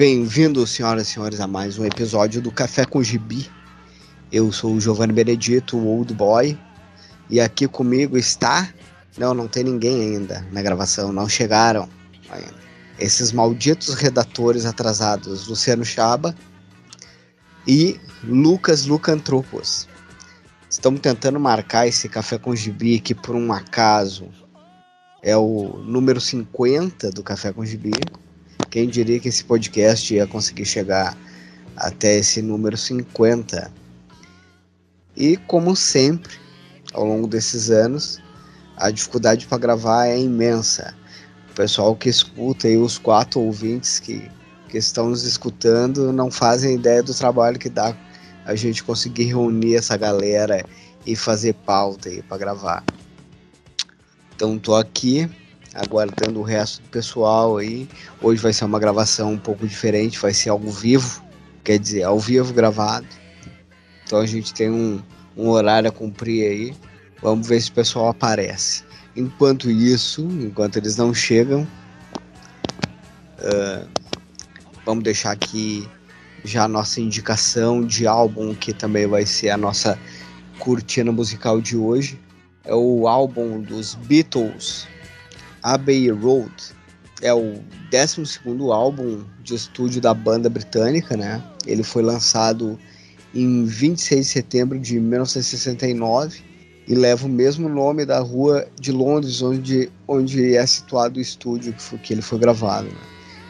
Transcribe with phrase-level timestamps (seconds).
[0.00, 3.50] Bem-vindos, senhoras e senhores, a mais um episódio do Café com Gibi.
[4.32, 6.58] Eu sou o Giovanni Benedito, o Old Boy,
[7.28, 8.72] e aqui comigo está.
[9.18, 11.86] Não, não tem ninguém ainda na gravação, não chegaram
[12.30, 12.54] ainda.
[12.98, 16.34] Esses malditos redatores atrasados, Luciano Chaba
[17.68, 19.86] e Lucas Lucantropos.
[20.70, 24.30] Estamos tentando marcar esse Café com Gibi que, por um acaso,
[25.22, 27.90] é o número 50 do Café com Gibi.
[28.68, 31.16] Quem diria que esse podcast ia conseguir chegar
[31.76, 33.72] até esse número 50?
[35.16, 36.36] E como sempre,
[36.92, 38.20] ao longo desses anos,
[38.76, 40.94] a dificuldade para gravar é imensa.
[41.50, 44.30] O pessoal que escuta e os quatro ouvintes que,
[44.68, 47.96] que estão nos escutando não fazem ideia do trabalho que dá
[48.44, 50.64] a gente conseguir reunir essa galera
[51.04, 52.84] e fazer pauta aí para gravar.
[54.34, 55.28] Então tô aqui
[55.74, 57.88] aguardando o resto do pessoal aí.
[58.20, 61.22] Hoje vai ser uma gravação um pouco diferente, vai ser ao vivo,
[61.64, 63.06] quer dizer, ao vivo gravado.
[64.04, 65.00] Então a gente tem um,
[65.36, 66.76] um horário a cumprir aí.
[67.22, 68.82] Vamos ver se o pessoal aparece.
[69.14, 71.66] Enquanto isso, enquanto eles não chegam,
[73.38, 73.88] uh,
[74.84, 75.88] vamos deixar aqui
[76.44, 79.98] já a nossa indicação de álbum, que também vai ser a nossa
[80.58, 82.18] cortina musical de hoje.
[82.64, 84.86] É o álbum dos Beatles,
[85.62, 86.52] Abbey Road
[87.22, 88.40] é o 12
[88.72, 91.42] álbum de estúdio da banda britânica, né?
[91.66, 92.78] Ele foi lançado
[93.34, 96.42] em 26 de setembro de 1969
[96.88, 101.72] e leva o mesmo nome da rua de Londres onde, onde é situado o estúdio
[101.72, 102.88] que, foi, que ele foi gravado.
[102.88, 102.98] Né?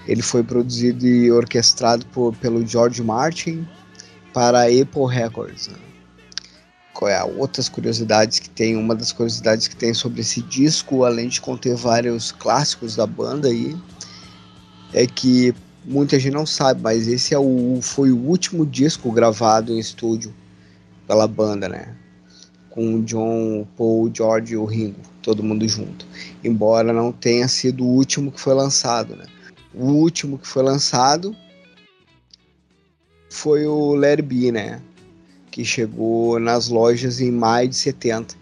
[0.06, 3.66] Ele foi produzido e orquestrado por, pelo George Martin
[4.34, 5.69] para a Apple Records.
[5.69, 5.89] Né?
[7.08, 11.40] É, outras curiosidades que tem, uma das curiosidades que tem sobre esse disco, além de
[11.40, 13.76] conter vários clássicos da banda aí,
[14.92, 19.72] é que muita gente não sabe, mas esse é o, foi o último disco gravado
[19.72, 20.34] em estúdio
[21.06, 21.97] pela banda, né?
[22.69, 26.06] Com o John, Paul, George e o Ringo, todo mundo junto.
[26.44, 29.26] Embora não tenha sido o último que foi lançado, né?
[29.75, 31.34] O último que foi lançado
[33.28, 34.80] foi o It Be, né?
[35.50, 38.34] Que chegou nas lojas em maio de 70.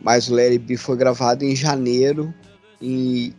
[0.00, 2.32] Mas o Larry B foi gravado em janeiro,
[2.80, 3.34] em,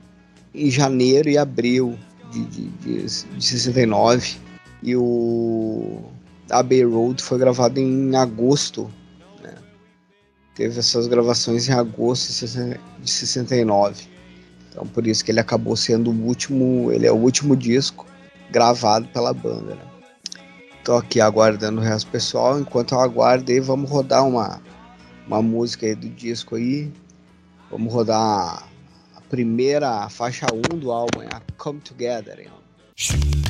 [0.54, 1.98] em janeiro e abril
[2.32, 4.38] de, de, de, de 69.
[4.82, 6.02] E o
[6.50, 8.92] Abbey Road foi gravado em agosto.
[9.42, 9.54] Né?
[10.56, 12.46] Teve essas gravações em agosto
[13.02, 14.08] de 69.
[14.72, 18.06] Então por isso que ele acabou sendo o último, ele é o último disco
[18.52, 19.76] gravado pela banda.
[19.76, 19.95] Né?
[20.86, 22.60] Tô aqui aguardando o resto pessoal.
[22.60, 24.62] Enquanto eu aguardo aí, vamos rodar uma,
[25.26, 26.94] uma música aí do disco aí.
[27.72, 28.70] Vamos rodar
[29.16, 32.40] a, primeira a faixa 1 do álbum, a Come Together.
[32.40, 33.45] Hein?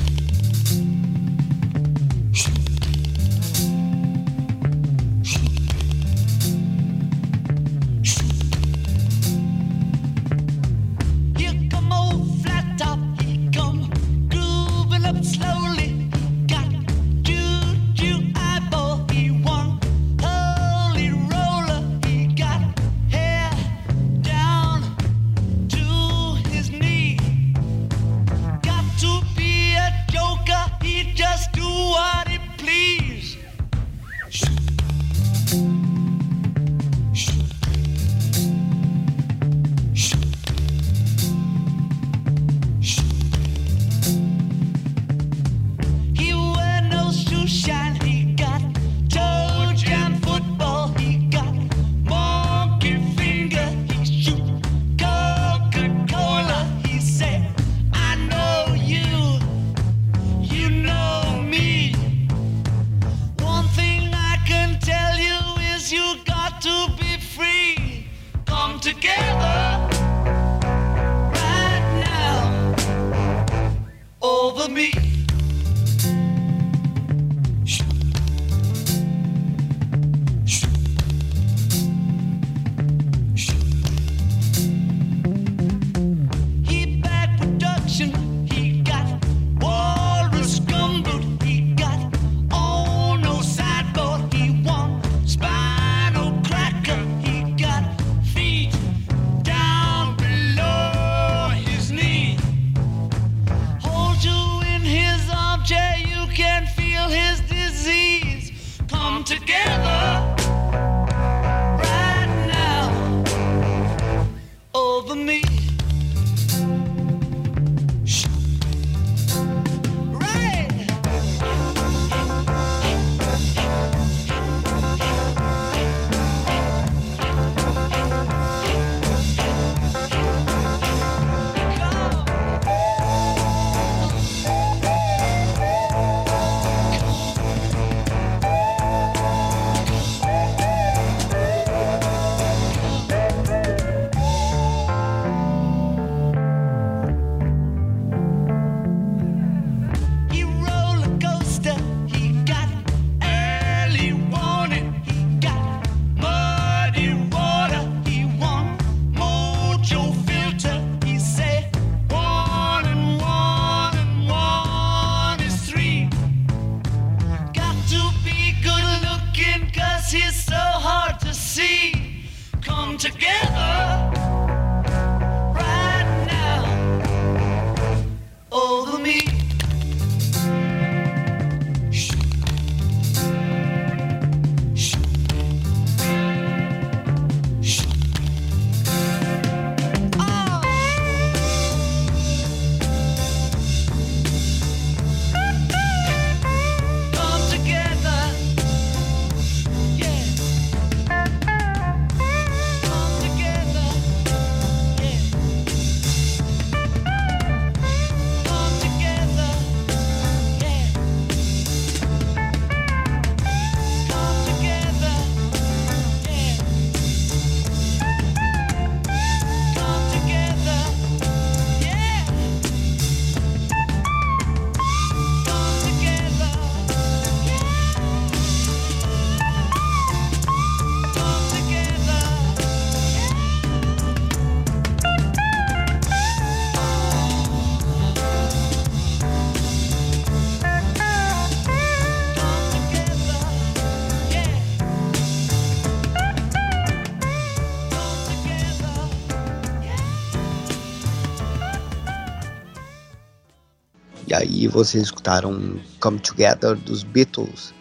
[254.36, 257.74] Aí vocês escutaram Come Together dos Beatles,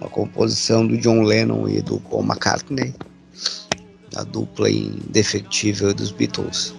[0.00, 2.94] uma composição do John Lennon e do Paul McCartney,
[4.14, 6.74] a dupla indefectível dos Beatles.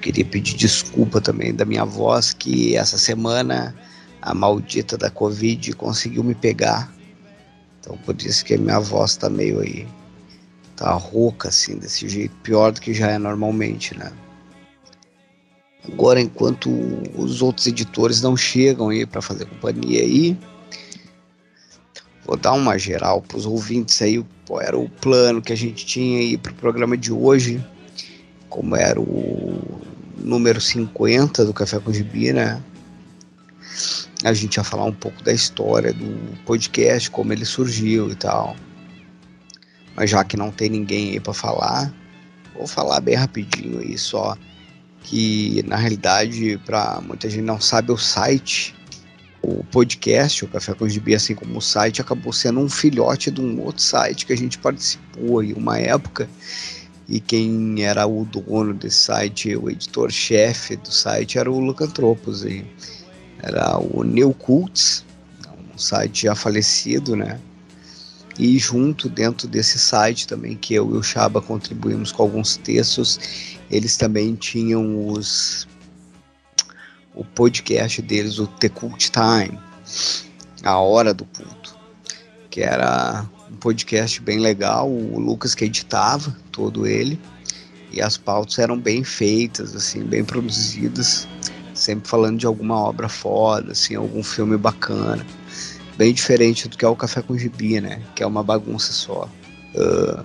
[0.00, 3.74] Queria pedir desculpa também da minha voz, que essa semana
[4.22, 6.92] a maldita da Covid conseguiu me pegar.
[7.80, 9.86] Então por isso que a minha voz tá meio aí.
[10.76, 14.12] Tá rouca assim, desse jeito, pior do que já é normalmente, né?
[15.92, 16.70] Agora, enquanto
[17.14, 20.36] os outros editores não chegam aí para fazer companhia aí,
[22.24, 24.24] vou dar uma geral para os ouvintes aí.
[24.46, 27.64] Qual era o plano que a gente tinha aí para o programa de hoje?
[28.48, 29.80] Como era o
[30.18, 32.62] número 50 do Café com Gibi, né?
[34.24, 38.56] A gente ia falar um pouco da história do podcast, como ele surgiu e tal.
[39.94, 41.92] Mas já que não tem ninguém aí para falar,
[42.54, 44.36] vou falar bem rapidinho aí só
[45.06, 48.74] que na realidade, para muita gente não sabe, o site,
[49.40, 53.40] o podcast, o Café com Gibi, assim como o site, acabou sendo um filhote de
[53.40, 56.28] um outro site que a gente participou em uma época.
[57.08, 62.44] E quem era o dono desse site, o editor-chefe do site, era o Lucantropos.
[62.44, 62.66] E
[63.40, 65.04] era o Neil Cults,
[65.72, 67.38] um site já falecido, né?
[68.36, 73.55] E junto dentro desse site também, que eu e o Chaba contribuímos com alguns textos
[73.70, 75.66] eles também tinham os
[77.16, 79.58] o podcast deles, o The Cult Time,
[80.62, 81.74] a hora do culto,
[82.50, 87.18] que era um podcast bem legal, o Lucas que editava todo ele,
[87.90, 91.26] e as pautas eram bem feitas, assim, bem produzidas,
[91.72, 95.24] sempre falando de alguma obra foda, assim, algum filme bacana,
[95.96, 99.26] bem diferente do que é o Café com Gibi, né, que é uma bagunça só.
[99.74, 100.22] Uh,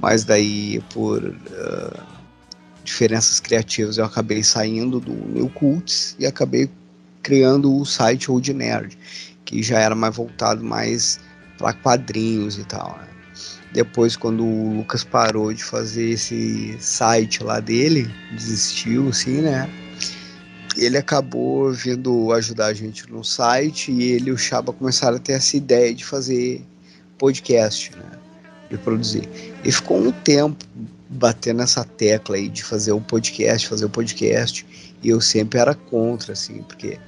[0.00, 2.09] mas daí por uh,
[2.84, 6.68] diferenças criativas, eu acabei saindo do meu cults e acabei
[7.22, 8.96] criando o site Old Nerd,
[9.44, 11.20] que já era mais voltado mais
[11.58, 12.98] para quadrinhos e tal.
[12.98, 13.08] Né?
[13.72, 19.70] Depois, quando o Lucas parou de fazer esse site lá dele, desistiu, assim, né?
[20.76, 25.20] Ele acabou vindo ajudar a gente no site e ele e o Chaba começaram a
[25.20, 26.64] ter essa ideia de fazer
[27.18, 28.18] podcast, né?
[28.68, 29.28] De produzir.
[29.64, 30.64] E ficou um tempo
[31.10, 34.64] bater nessa tecla aí de fazer o podcast, fazer o podcast,
[35.02, 37.00] e eu sempre era contra, assim, porque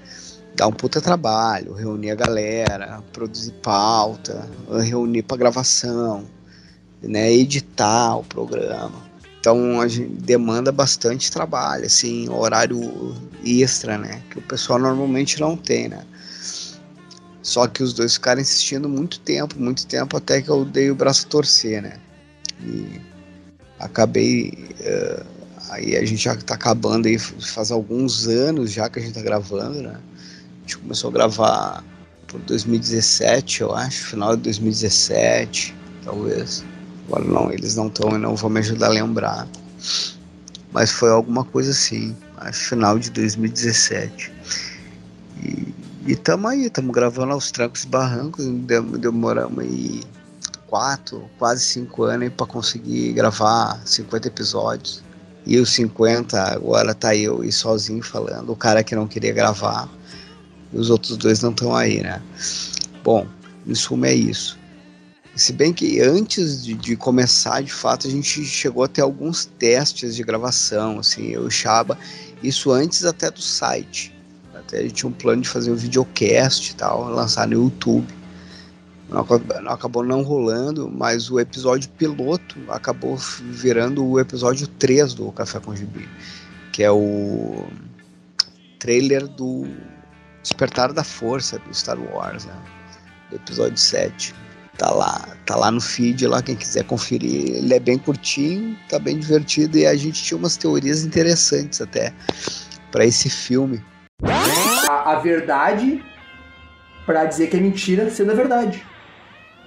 [0.57, 4.49] dá um puta trabalho, reunir a galera, produzir pauta,
[4.83, 6.27] reunir para gravação,
[7.01, 9.13] né, editar o programa.
[9.39, 15.57] Então a gente demanda bastante trabalho, assim, horário extra, né, que o pessoal normalmente não
[15.57, 16.05] tem, né.
[17.41, 20.95] Só que os dois ficaram insistindo muito tempo, muito tempo, até que eu dei o
[20.95, 21.99] braço a torcer, né.
[22.61, 23.12] E
[23.83, 24.53] acabei.
[24.81, 25.25] Uh,
[25.71, 29.23] aí a gente já tá acabando aí, faz alguns anos já que a gente tá
[29.23, 29.97] gravando, né?
[29.97, 31.85] A gente começou a gravar
[32.27, 35.75] por 2017, eu acho, final de 2017,
[36.05, 36.65] talvez.
[37.07, 39.49] Agora não, eles não estão e não vão me ajudar a lembrar.
[40.73, 44.33] Mas foi alguma coisa assim, acho final de 2017.
[45.43, 45.75] E,
[46.07, 48.47] e tamo aí, tamo gravando aos trancos e barrancos,
[48.99, 50.01] demoramos aí
[50.73, 55.03] quatro, quase cinco anos para conseguir gravar 50 episódios.
[55.45, 59.87] E os 50 agora tá eu e sozinho falando, o cara que não queria gravar.
[60.73, 62.23] E os outros dois não estão aí, né?
[63.05, 63.27] Bom,
[63.67, 64.59] em suma é isso.
[65.37, 69.45] Se bem que antes de, de, começar, de fato, a gente chegou a ter alguns
[69.45, 71.99] testes de gravação, assim, eu e Chaba,
[72.43, 74.15] isso antes até do site.
[74.55, 78.22] Até a gente tinha um plano de fazer um videocast e tal, lançar no YouTube.
[79.13, 85.61] Não, acabou não rolando, mas o episódio piloto acabou virando o episódio 3 do Café
[85.61, 86.09] com Gibi,
[86.73, 87.67] que é o
[88.79, 89.67] trailer do
[90.43, 92.55] Despertar da Força do Star Wars, né?
[93.31, 94.35] do episódio 7
[94.79, 97.57] tá lá, tá lá no feed lá, quem quiser conferir.
[97.57, 102.13] Ele é bem curtinho, tá bem divertido e a gente tinha umas teorias interessantes até
[102.91, 103.83] para esse filme.
[104.89, 106.03] A, a verdade
[107.05, 108.85] para dizer que é mentira sendo a verdade.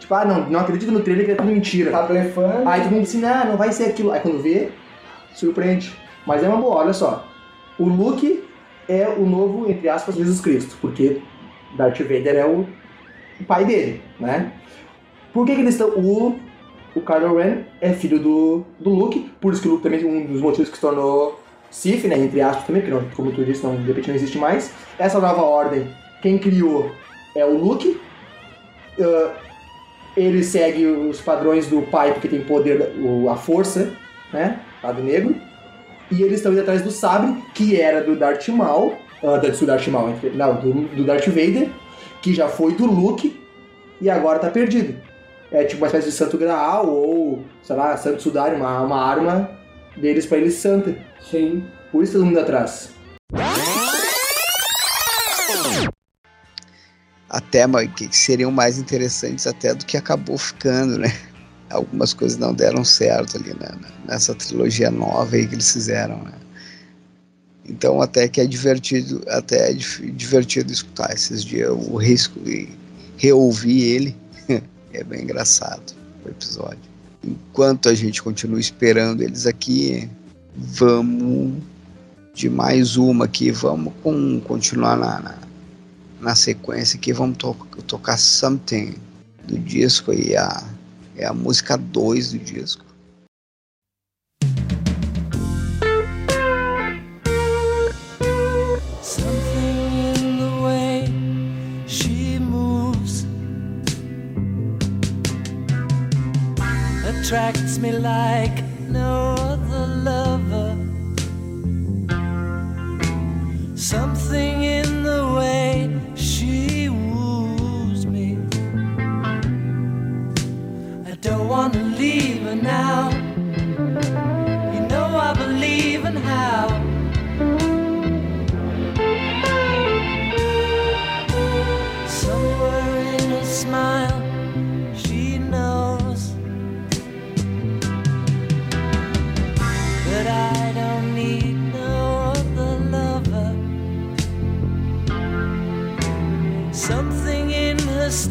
[0.06, 1.90] Tipo, ah, não, não acredito no trailer que é tudo mentira.
[1.90, 2.70] Tá blefando.
[2.70, 4.12] Aí todo mundo assim, não, não vai ser aquilo.
[4.12, 4.70] Aí quando vê,
[5.34, 5.92] surpreende.
[6.28, 7.28] Mas é uma boa, olha só.
[7.80, 8.44] O Luke
[8.88, 11.24] é o novo, entre aspas, Jesus Cristo, porque
[11.76, 12.68] Darth Vader é o
[13.48, 14.52] pai dele, né?
[15.34, 15.90] Por que, que eles estão.
[15.90, 16.40] O,
[16.94, 20.06] o Kylo Ren é filho do, do Luke, por isso que o Luke também é
[20.06, 22.16] um dos motivos que se tornou Sith, né?
[22.20, 24.72] Entre aspas também, porque não, como tu disse, não, de repente não existe mais.
[25.00, 25.88] Essa nova ordem,
[26.22, 26.92] quem criou
[27.36, 28.00] é o Luke.
[29.00, 29.55] Uh,
[30.16, 32.92] ele segue os padrões do pai porque tem poder,
[33.30, 33.92] a força,
[34.32, 34.60] né?
[34.84, 35.36] Lado negro.
[36.12, 38.94] E eles estão indo atrás do sabre, que era do Darth Maul,
[39.24, 41.70] uh, do Darth Maul, não, do, do Darth Vader,
[42.22, 43.40] que já foi do Luke
[44.00, 44.96] e agora tá perdido
[45.52, 49.50] é tipo uma espécie de santo graal ou, sei lá, santo sudário, uma, uma arma
[49.96, 50.96] deles para eles santa.
[51.22, 51.64] Sim.
[51.92, 52.94] Por isso todo mundo atrás.
[57.36, 57.66] Até,
[57.98, 61.14] que seriam mais interessantes até do que acabou ficando, né?
[61.70, 63.78] Algumas coisas não deram certo ali né?
[64.08, 66.32] nessa trilogia nova aí que eles fizeram, né?
[67.68, 72.70] Então até que é divertido, até é divertido escutar esses dias o risco e
[73.18, 74.18] reouvir ele
[74.94, 76.80] é bem engraçado o episódio.
[77.22, 80.10] Enquanto a gente continua esperando eles aqui,
[80.56, 81.56] vamos
[82.34, 83.52] de mais uma aqui.
[83.52, 85.36] Vamos com, continuar na, na,
[86.26, 87.14] na sequência aqui.
[87.14, 87.56] Vamos to
[87.88, 88.96] tocar Something
[89.48, 90.36] do disco aí.
[90.36, 90.64] A,
[91.16, 92.84] é a música 2 do disco.
[107.08, 110.78] attracts me like no other lover.
[113.76, 114.45] Something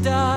[0.04, 0.34] stars.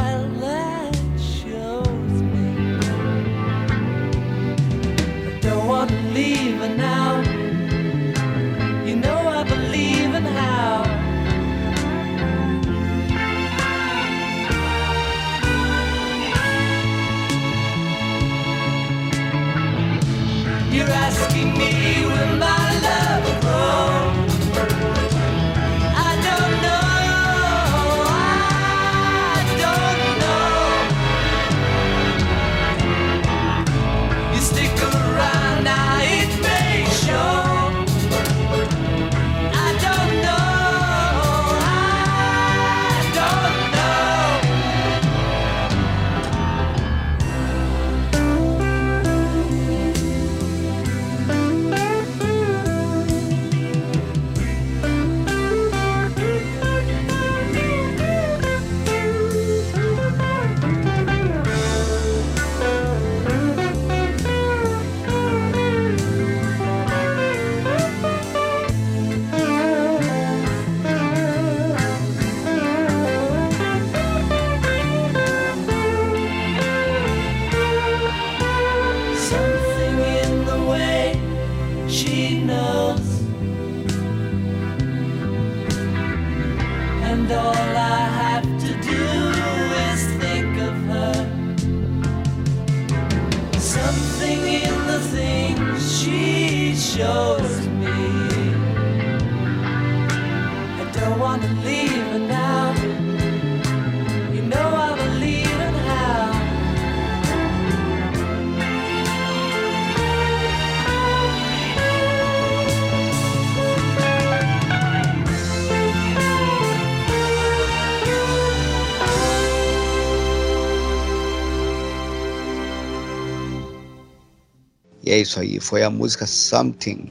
[125.07, 127.09] E é isso aí, foi a música Something.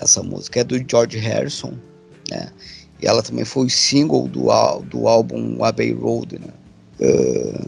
[0.00, 1.76] Essa música é do George Harrison,
[2.30, 2.48] né?
[3.02, 4.50] E ela também foi single do,
[4.82, 6.52] do álbum Abbey Road, né?
[7.00, 7.66] Uh,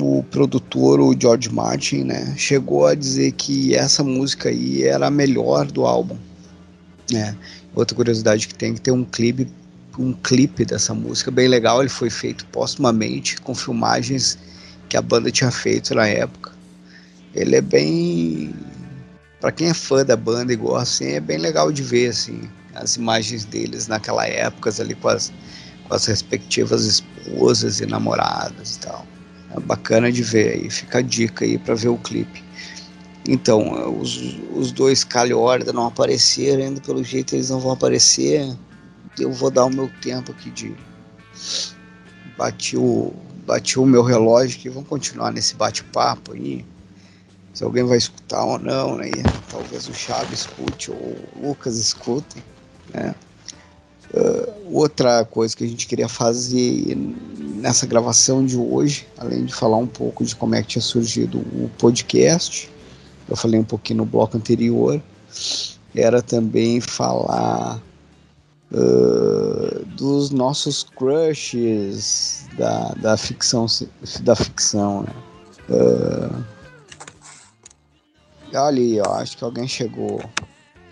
[0.00, 5.10] o produtor, o George Martin, né, chegou a dizer que essa música aí era a
[5.10, 6.16] melhor do álbum.
[7.10, 7.36] Né?
[7.74, 9.48] Outra curiosidade que tem é que ter um clipe,
[9.98, 11.80] um clipe dessa música bem legal.
[11.80, 14.38] Ele foi feito postumamente com filmagens
[14.88, 16.57] que a banda tinha feito na época.
[17.38, 18.54] Ele é bem,
[19.40, 22.96] para quem é fã da banda gosta, assim, é bem legal de ver assim as
[22.96, 25.32] imagens deles naquela época ali com as,
[25.86, 29.06] com as respectivas esposas e namoradas e tal.
[29.56, 32.44] É bacana de ver aí, fica a dica aí para ver o clipe.
[33.26, 38.56] Então, os, os dois calhorda não apareceram, ainda pelo jeito eles não vão aparecer.
[39.18, 40.74] Eu vou dar o meu tempo aqui de.
[42.36, 43.12] Bati o,
[43.46, 46.64] bati o meu relógio que vamos continuar nesse bate-papo aí.
[47.58, 49.10] Se alguém vai escutar ou não, né?
[49.50, 52.40] Talvez o Chaves escute ou o Lucas escutem,
[52.94, 53.12] né?
[54.14, 56.96] Uh, outra coisa que a gente queria fazer
[57.56, 61.38] nessa gravação de hoje, além de falar um pouco de como é que tinha surgido
[61.38, 62.70] o podcast,
[63.28, 65.02] eu falei um pouquinho no bloco anterior,
[65.96, 67.82] era também falar
[68.70, 73.66] uh, dos nossos crushes da, da ficção,
[74.20, 75.12] da ficção, né?
[75.68, 76.57] Uh,
[78.54, 80.20] olha aí, ó, acho que alguém chegou.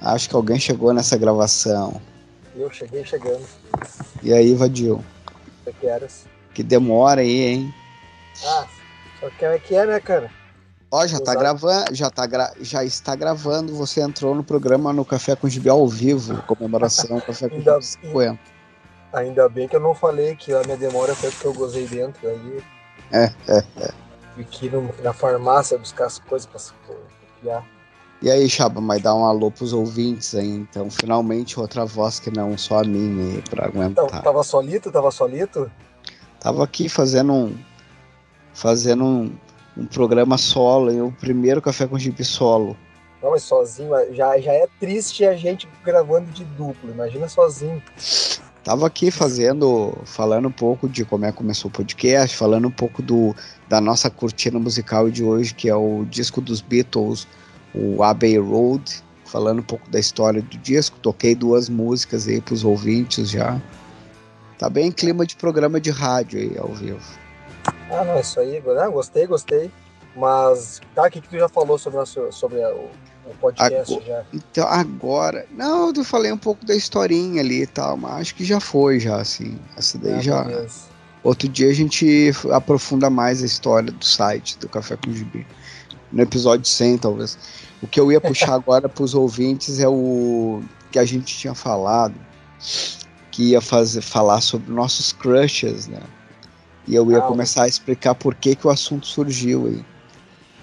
[0.01, 2.01] Acho que alguém chegou nessa gravação.
[2.55, 3.45] Eu cheguei chegando.
[4.23, 5.05] E aí, Vadil?
[5.81, 6.27] Que horas?
[6.55, 7.75] Que demora aí, hein?
[8.45, 8.67] Ah,
[9.21, 10.31] só que é que é, né, cara?
[10.91, 13.75] Ó, já tá gravando, já, tá gra já está gravando.
[13.75, 18.39] Você entrou no programa no Café com Gibi ao vivo, comemoração Café com Gibi 50.
[19.13, 22.29] Ainda bem que eu não falei que a minha demora foi porque eu gozei dentro.
[22.29, 22.63] Aí.
[23.13, 23.91] É, é, é.
[24.37, 24.71] Fiquei
[25.03, 26.59] na farmácia buscar as coisas pra
[27.47, 27.65] copiar.
[28.23, 30.91] E aí, Chaba, mas dá um alô pros ouvintes aí, então.
[30.91, 34.07] Finalmente outra voz que não só a minha pra aguentar.
[34.07, 34.91] Então, tava solito?
[34.91, 35.71] Tava solito?
[36.41, 37.57] Tava aqui fazendo um.
[38.55, 39.33] Fazendo um,
[39.77, 42.75] um programa solo, e o primeiro café com jipe solo.
[43.23, 47.83] Não, mas sozinho já, já é triste a gente gravando de duplo, imagina sozinho.
[48.67, 52.71] Tava aqui fazendo, falando um pouco de como é que começou o podcast, falando um
[52.73, 53.33] pouco do,
[53.69, 57.29] da nossa cortina musical de hoje, que é o disco dos Beatles,
[57.73, 60.99] o Abbey Road, falando um pouco da história do disco.
[60.99, 63.63] Toquei duas músicas aí pros ouvintes já.
[64.59, 66.99] Tá bem clima de programa de rádio aí ao vivo.
[67.89, 69.71] Ah, não, isso aí, não, gostei, gostei.
[70.17, 72.91] Mas tá, o que, tu já falou sobre, sobre o,
[73.31, 74.25] o, podcast agora, já?
[74.33, 75.47] Então, agora.
[75.51, 79.01] Não, eu falei um pouco da historinha ali e tal, mas acho que já foi,
[79.01, 79.59] já, assim.
[79.77, 80.67] Essa daí ah, já.
[81.23, 85.47] Outro dia a gente aprofunda mais a história do site do Café com Gibi.
[86.13, 87.37] No episódio 100, talvez.
[87.83, 91.55] O que eu ia puxar agora para os ouvintes é o que a gente tinha
[91.55, 92.15] falado,
[93.31, 96.01] que ia fazer, falar sobre nossos crushes, né?
[96.87, 99.85] E eu ia ah, começar a explicar por que, que o assunto surgiu aí.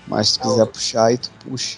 [0.08, 1.78] Mas se tu quiser puxar aí, tu puxa.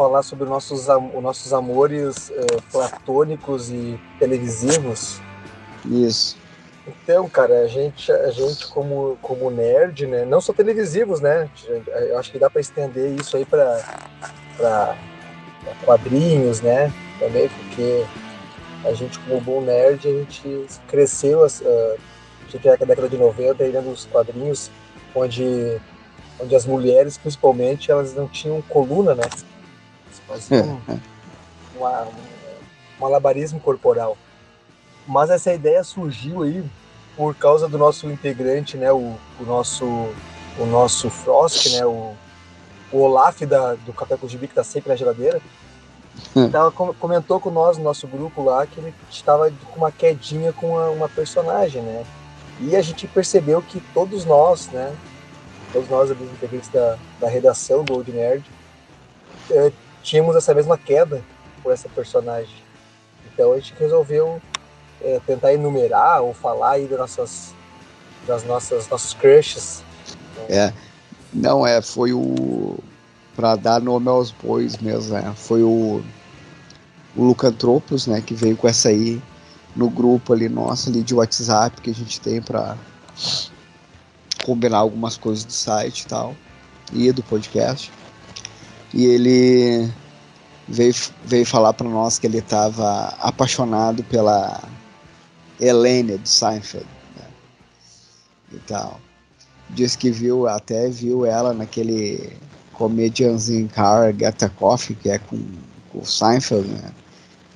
[0.00, 5.20] Falar sobre nossos, os nossos amores uh, platônicos e televisivos.
[5.84, 6.38] Isso.
[6.86, 10.24] Então, cara, a gente, a gente como, como nerd, né?
[10.24, 11.50] Não só televisivos, né?
[12.08, 14.96] Eu acho que dá para estender isso aí para
[15.84, 16.90] quadrinhos, né?
[17.18, 18.06] Também porque
[18.86, 23.18] a gente, como bom nerd, a gente cresceu, uh, a gente é da década de
[23.18, 24.70] 90, lendo os quadrinhos,
[25.14, 25.78] onde,
[26.40, 29.24] onde as mulheres, principalmente, elas não tinham coluna, né?
[30.30, 30.98] Faziam um,
[31.76, 34.16] uma, um malabarismo corporal.
[35.06, 36.64] Mas essa ideia surgiu aí
[37.16, 38.92] por causa do nosso integrante, né?
[38.92, 39.84] O, o nosso
[40.56, 41.84] o nosso Frost, né?
[41.84, 42.14] O,
[42.92, 45.40] o Olaf da, do Café com Gibi, que tá sempre na geladeira,
[46.34, 46.50] hum.
[46.50, 50.70] tava, comentou com nós no nosso grupo lá que ele estava com uma quedinha com
[50.72, 52.04] uma, uma, personagem, né?
[52.60, 54.94] E a gente percebeu que todos nós, né?
[55.72, 58.44] Todos nós, ali, integrantes da, da redação do Old Nerd,
[59.50, 61.22] eh, tínhamos essa mesma queda
[61.62, 62.54] por essa personagem.
[63.32, 64.40] Então a gente resolveu
[65.02, 67.54] eh, tentar enumerar ou falar aí das nossas,
[68.26, 69.82] das nossas nossos crushes.
[70.48, 70.72] É
[71.32, 72.78] não, é, foi o.
[73.36, 75.32] Pra dar nome aos bois mesmo, né?
[75.36, 76.02] Foi o.
[77.16, 78.20] O Lucantropos, né?
[78.20, 79.20] Que veio com essa aí
[79.74, 82.76] no grupo ali nosso ali de WhatsApp que a gente tem pra
[84.44, 86.36] combinar algumas coisas do site e tal.
[86.92, 87.90] E do podcast.
[88.92, 89.90] E ele
[90.68, 94.62] veio, veio falar para nós que ele estava apaixonado pela
[95.60, 96.86] Helene do Seinfeld.
[97.16, 97.24] Né?
[98.52, 99.00] E tal.
[99.70, 102.36] Diz que viu, até viu ela naquele
[102.72, 105.38] Comedians in Car Get a Coffee, que é com,
[105.92, 106.92] com o Seinfeld, né?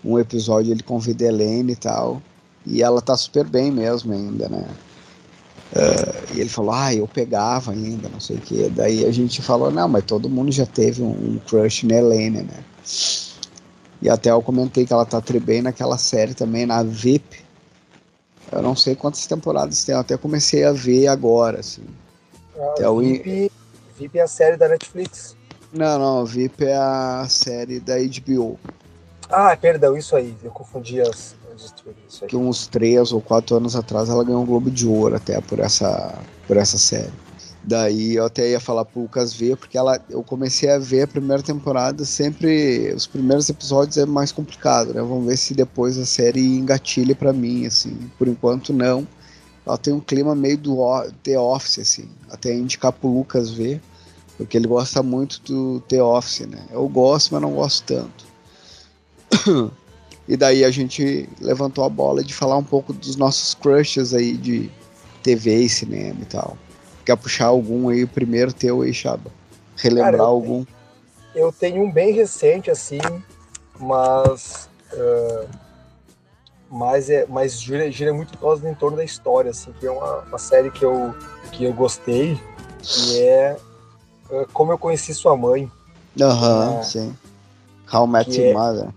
[0.05, 2.23] Um episódio ele convida a Elaine e tal.
[2.67, 4.67] E ela tá super bem mesmo ainda, né?
[5.75, 8.69] Uh, e ele falou, ah, eu pegava ainda, não sei o que.
[8.71, 12.43] Daí a gente falou, não, mas todo mundo já teve um, um crush na Helene,
[12.43, 12.65] né?
[14.01, 17.43] E até eu comentei que ela tá bem naquela série também, na VIP.
[18.53, 21.83] Eu não sei quantas temporadas tem, eu até comecei a ver agora, assim.
[22.57, 23.53] Ah, é VIP,
[23.99, 25.37] VIP é a série da Netflix.
[25.73, 28.61] Não, não, VIP é a série da HBO.
[29.29, 31.35] Ah, perdão, isso aí, eu confundi as,
[32.29, 35.59] que uns três ou quatro anos atrás ela ganhou um Globo de Ouro até por
[35.59, 37.13] essa, por essa série.
[37.67, 41.09] Daí eu até ia falar pro Lucas ver, porque ela, eu comecei a ver a
[41.09, 45.01] primeira temporada, sempre os primeiros episódios é mais complicado, né?
[45.01, 47.97] Vamos ver se depois a série engatilha para mim, assim.
[48.19, 49.07] Por enquanto não.
[49.67, 50.77] Ela tem um clima meio do
[51.23, 52.09] The Office, assim.
[52.31, 53.81] Até indicar pro Lucas ver,
[54.37, 56.67] porque ele gosta muito do The Office, né?
[56.71, 58.27] Eu gosto, mas não gosto tanto.
[60.27, 64.37] E daí a gente levantou a bola de falar um pouco dos nossos crushes aí
[64.37, 64.71] de
[65.23, 66.57] TV e cinema e tal.
[67.05, 69.31] Quer puxar algum aí, o primeiro teu aí, Chaba?
[69.77, 70.65] Relembrar Cara, eu algum?
[70.65, 70.77] Tenho,
[71.35, 73.01] eu tenho um bem recente, assim,
[73.79, 74.71] mas.
[74.93, 75.49] Uh,
[76.71, 80.21] mas, é, mas gira, gira muito causa em torno da história, assim, que é uma,
[80.21, 81.15] uma série que eu,
[81.53, 82.41] que eu gostei,
[82.83, 83.57] que é
[84.31, 85.71] uh, Como Eu Conheci Sua Mãe.
[86.21, 87.17] Aham, uhum, sim.
[87.93, 88.89] How Met Your é, Mother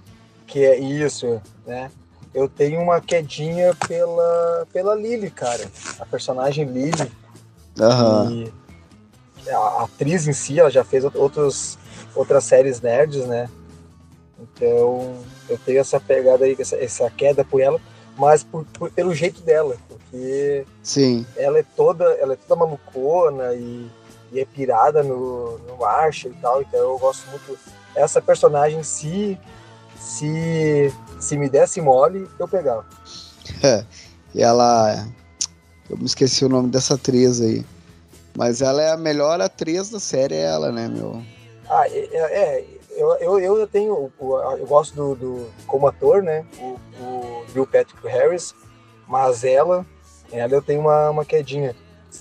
[0.47, 1.91] que é isso, né?
[2.33, 5.69] Eu tenho uma quedinha pela, pela Lily, cara.
[5.99, 7.11] A personagem Lily.
[7.79, 8.51] Uhum.
[9.51, 11.77] a atriz em si, ela já fez outros,
[12.15, 13.47] outras séries nerds, né?
[14.39, 15.15] Então,
[15.49, 17.79] eu tenho essa pegada aí, essa, essa queda por ela,
[18.17, 21.25] mas por, por, pelo jeito dela, porque Sim.
[21.35, 23.87] ela é toda, ela é toda malucona e,
[24.31, 27.57] e é pirada no, no Marshall e tal, então eu gosto muito.
[27.95, 29.39] Essa personagem em si,
[29.99, 32.85] se, se me desse mole, eu pegava.
[33.63, 33.83] É,
[34.33, 35.07] e ela.
[35.89, 37.65] Eu me esqueci o nome dessa atriz aí.
[38.35, 41.23] Mas ela é a melhor atriz da série, é ela, né, meu?
[41.69, 42.65] Ah, é, é
[42.97, 44.11] eu, eu, eu tenho.
[44.19, 46.45] Eu gosto do, do como ator, né?
[46.59, 48.53] O, o Bill Patrick Harris,
[49.07, 49.85] mas ela,
[50.31, 51.75] ela eu tenho uma, uma quedinha.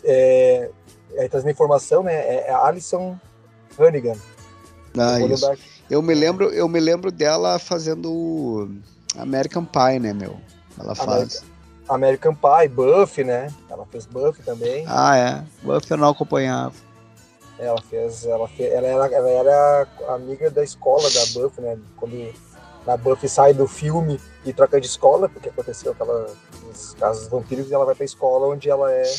[0.05, 0.71] É,
[1.15, 2.15] é, trazendo informação, né?
[2.15, 3.19] É, é Alison
[3.79, 4.17] Hannigan.
[4.99, 5.51] Ah, isso.
[5.89, 8.69] Eu me lembro, eu me lembro dela fazendo
[9.17, 10.37] American Pie, né, meu?
[10.79, 11.45] Ela faz.
[11.89, 13.53] American, American Pie, Buffy, né?
[13.71, 14.85] Ela fez Buffy também.
[14.89, 15.45] Ah, é.
[15.63, 16.75] Buffy eu não acompanhava.
[17.59, 21.79] Ela fez, ela fez, ela era, ela era amiga da escola da Buffy, né?
[21.97, 22.35] Quando
[22.87, 26.27] a Buffy sai do filme e troca de escola, porque aconteceu aquela
[26.99, 29.11] casos vampiros, e ela vai pra escola onde ela é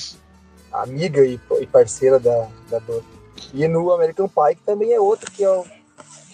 [0.71, 3.17] amiga e, e parceira da, da Buffy.
[3.53, 5.76] E no American Pie, que também é outro que é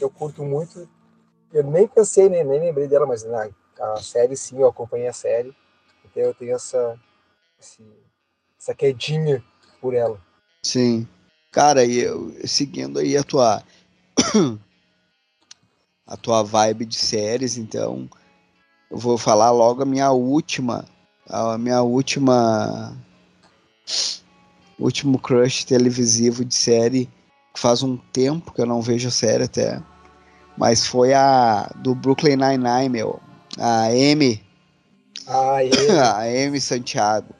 [0.04, 0.88] eu curto muito.
[1.52, 5.14] Eu nem pensei, nem, nem lembrei dela, mas na, a série sim, eu acompanhei a
[5.14, 5.56] série.
[6.06, 7.00] Então eu tenho essa,
[7.60, 7.84] esse,
[8.60, 9.44] essa quedinha
[9.80, 10.20] por ela.
[10.64, 11.08] Sim.
[11.52, 13.64] Cara, e eu, seguindo aí a tua
[16.06, 18.10] a tua vibe de séries, então
[18.90, 20.86] eu vou falar logo a minha última,
[21.28, 22.98] a minha última
[24.80, 27.10] último crush televisivo de série
[27.56, 29.82] faz um tempo que eu não vejo a série até.
[30.58, 33.20] Mas foi a do Brooklyn Nine-Nine, meu.
[33.58, 34.44] A Amy.
[35.28, 35.60] Ah,
[36.16, 37.34] a Amy Santiago.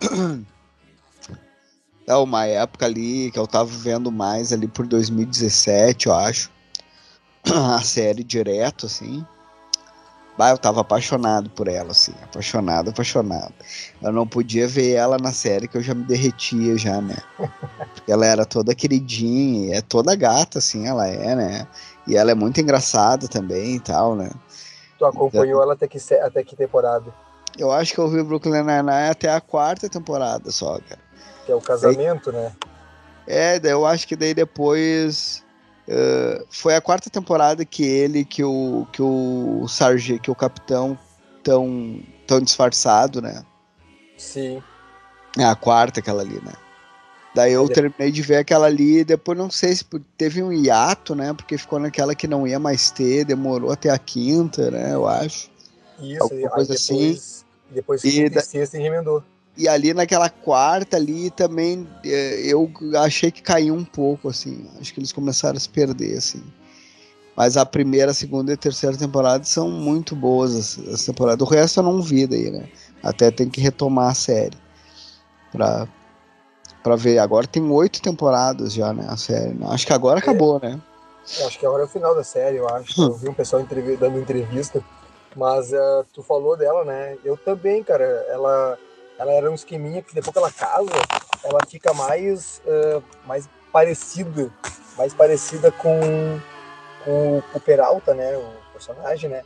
[2.08, 6.52] É uma época ali que eu tava vendo mais ali por 2017, eu acho.
[7.52, 9.26] A série direto, assim.
[10.36, 13.54] Bah, eu tava apaixonado por ela, assim, apaixonado, apaixonado.
[14.02, 17.16] Eu não podia ver ela na série que eu já me derretia já, né?
[17.94, 21.66] Porque ela era toda queridinha, é toda gata, assim, ela é, né?
[22.06, 24.30] E ela é muito engraçada também e tal, né?
[24.98, 27.12] Tu acompanhou então, ela até que, até que temporada?
[27.58, 31.00] Eu acho que eu vi o Brooklyn Nine-Nine até a quarta temporada só, cara.
[31.46, 32.52] Que é o casamento, daí, né?
[33.26, 35.42] É, eu acho que daí depois
[35.88, 40.98] Uh, foi a quarta temporada que ele, que o, que o sargento, que o capitão
[41.42, 43.44] tão, tão disfarçado, né?
[44.16, 44.62] Sim.
[45.38, 46.52] É a quarta aquela ali, né?
[47.36, 49.84] Daí eu terminei de ver aquela ali e depois não sei se
[50.16, 51.34] teve um hiato, né?
[51.34, 54.94] Porque ficou naquela que não ia mais ter, demorou até a quinta, né?
[54.94, 55.50] Eu acho.
[56.00, 57.44] Isso, Alguma coisa depois, assim.
[57.70, 58.40] Depois que da...
[58.40, 59.22] sexta e remendou.
[59.56, 64.66] E ali naquela quarta ali também é, eu achei que caiu um pouco, assim.
[64.78, 66.42] Acho que eles começaram a se perder, assim.
[67.34, 71.46] Mas a primeira, segunda e terceira temporada são muito boas as, as temporadas.
[71.46, 72.68] O resto eu não vi daí, né?
[73.02, 74.56] Até tem que retomar a série.
[75.52, 75.86] Pra,
[76.82, 77.18] pra ver.
[77.18, 79.06] Agora tem oito temporadas já, né?
[79.08, 79.54] A série.
[79.54, 79.66] Né?
[79.70, 80.80] Acho que agora acabou, né?
[81.38, 83.02] Eu acho que agora é o final da série, eu acho.
[83.02, 84.82] Eu vi um pessoal entrev dando entrevista.
[85.34, 87.18] Mas uh, tu falou dela, né?
[87.22, 88.04] Eu também, cara.
[88.30, 88.78] Ela,
[89.18, 90.90] ela era um esqueminha que depois que ela casa,
[91.42, 94.50] ela fica mais, uh, mais parecida,
[94.96, 96.40] mais parecida com,
[97.04, 98.36] com o Peralta, né?
[98.36, 99.42] O personagem, né?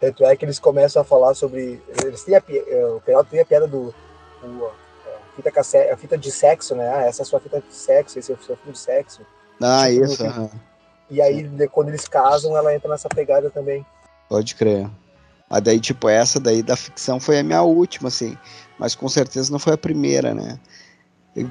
[0.00, 1.80] Tanto é que eles começam a falar sobre.
[2.04, 3.94] Eles têm a, eh, o Peralta tem a piada do.
[4.42, 4.82] A,
[5.36, 6.92] fita cassete, a fita de sexo, né?
[6.92, 9.22] Ah, essa é a sua fita de sexo, esse é o seu fita de sexo.
[9.60, 10.24] Ah, tipo, isso.
[10.24, 10.50] Uhum.
[11.08, 13.86] E aí, quando eles casam, ela entra nessa pegada também.
[14.28, 14.90] Pode crer.
[15.48, 18.36] Mas daí, tipo, essa daí da ficção foi a minha última, assim.
[18.82, 20.58] Mas com certeza não foi a primeira, né?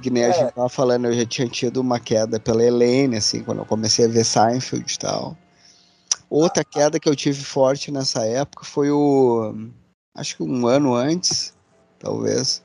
[0.02, 0.28] Que nem é.
[0.28, 3.66] a gente tava falando, eu já tinha tido uma queda pela Helene, assim, quando eu
[3.66, 5.38] comecei a ver Seinfeld e tal.
[6.30, 9.56] Outra queda que eu tive forte nessa época foi o.
[10.14, 11.54] Acho que um ano antes,
[12.00, 12.62] talvez.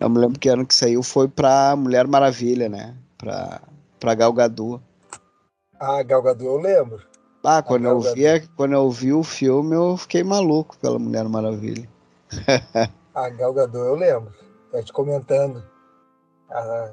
[0.00, 2.96] Eu me lembro que ano que saiu foi pra Mulher Maravilha, né?
[3.16, 3.62] Pra,
[4.00, 4.82] pra Gal Gadot.
[5.78, 7.06] Ah, Gal Gadot eu lembro.
[7.44, 8.24] Ah, quando eu, vi,
[8.56, 11.88] quando eu vi o filme, eu fiquei maluco pela Mulher Maravilha.
[13.14, 14.32] a Gal Gadot eu lembro.
[14.72, 15.62] A gente comentando.
[16.50, 16.92] Ah,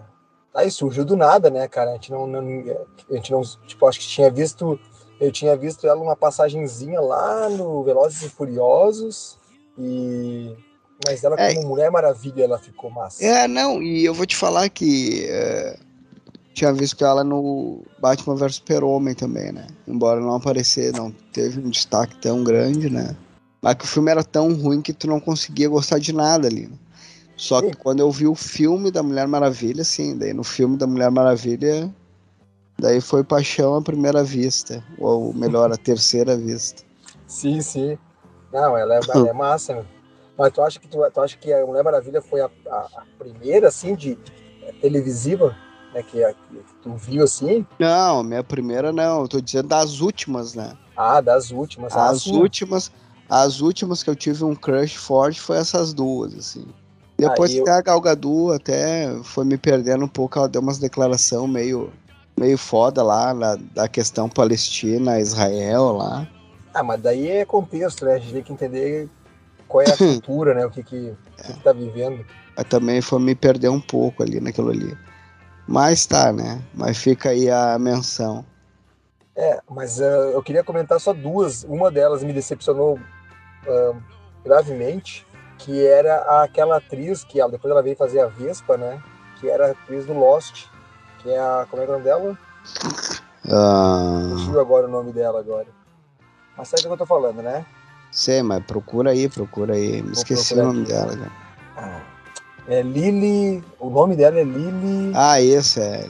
[0.54, 1.92] aí surgiu do nada, né, cara?
[1.92, 4.80] A gente não, não, a gente não, tipo, acho que tinha visto,
[5.20, 9.38] eu tinha visto ela numa passagenzinha lá no Velozes e Furiosos
[9.78, 10.56] e
[11.06, 13.24] mas ela é, como Mulher Maravilha ela ficou massa.
[13.24, 15.80] É, não, e eu vou te falar que é,
[16.54, 19.68] tinha visto ela no Batman vs Super-Homem também, né?
[19.88, 23.16] Embora não aparecer, não teve um destaque tão grande, né?
[23.62, 26.68] Mas que o filme era tão ruim que tu não conseguia gostar de nada ali.
[26.68, 26.78] Né?
[27.36, 30.86] Só que quando eu vi o filme da Mulher Maravilha, sim, daí no filme da
[30.86, 31.94] Mulher Maravilha,
[32.78, 36.84] daí foi paixão à primeira vista, ou melhor, à terceira vista.
[37.28, 37.98] Sim, sim.
[38.52, 39.86] Não, ela é, ela é massa, meu.
[40.38, 43.04] Mas tu acha que tu, tu acha que a Mulher Maravilha foi a, a, a
[43.18, 44.18] primeira assim de
[44.64, 45.56] é, televisiva?
[45.94, 47.66] né, que, que, tu viu assim?
[47.80, 50.74] Não, minha primeira não, eu tô dizendo das últimas, né?
[50.96, 51.96] Ah, das últimas.
[51.96, 52.92] Ah, as últimas,
[53.30, 56.66] as últimas que eu tive um crush forte foi essas duas, assim.
[57.16, 57.70] Depois ah, eu...
[57.74, 61.92] a Gal Gadot até foi me perdendo um pouco, ela deu umas declarações meio,
[62.38, 66.28] meio foda lá, na, da questão Palestina, Israel lá.
[66.74, 68.14] Ah, mas daí é contexto, né?
[68.14, 69.10] A gente tem que entender
[69.68, 70.66] qual é a cultura, né?
[70.66, 71.44] O que que, é.
[71.44, 72.26] que, que tá vivendo.
[72.56, 74.98] Mas também foi me perder um pouco ali naquilo ali.
[75.68, 76.64] Mas tá, né?
[76.74, 78.46] Mas fica aí a menção.
[79.36, 81.64] É, mas uh, eu queria comentar só duas.
[81.64, 83.00] Uma delas me decepcionou
[83.68, 84.02] uh,
[84.44, 85.26] gravemente,
[85.58, 89.02] que era aquela atriz que ela, depois ela veio fazer a Vespa, né?
[89.40, 90.68] Que era a atriz do Lost,
[91.20, 91.66] que é a.
[91.70, 92.38] Como é, é o nome dela?
[93.46, 94.38] Uh...
[94.38, 95.68] Fugiu agora o nome dela agora.
[96.58, 97.66] Mas sabe o que eu tô falando, né?
[98.12, 100.02] Sei, mas procura aí, procura aí.
[100.02, 100.92] Me esqueci o nome aqui.
[100.92, 101.32] dela, cara.
[101.78, 102.02] Ah,
[102.68, 103.64] é Lily.
[103.80, 105.12] O nome dela é Lily.
[105.16, 106.06] Ah, isso é.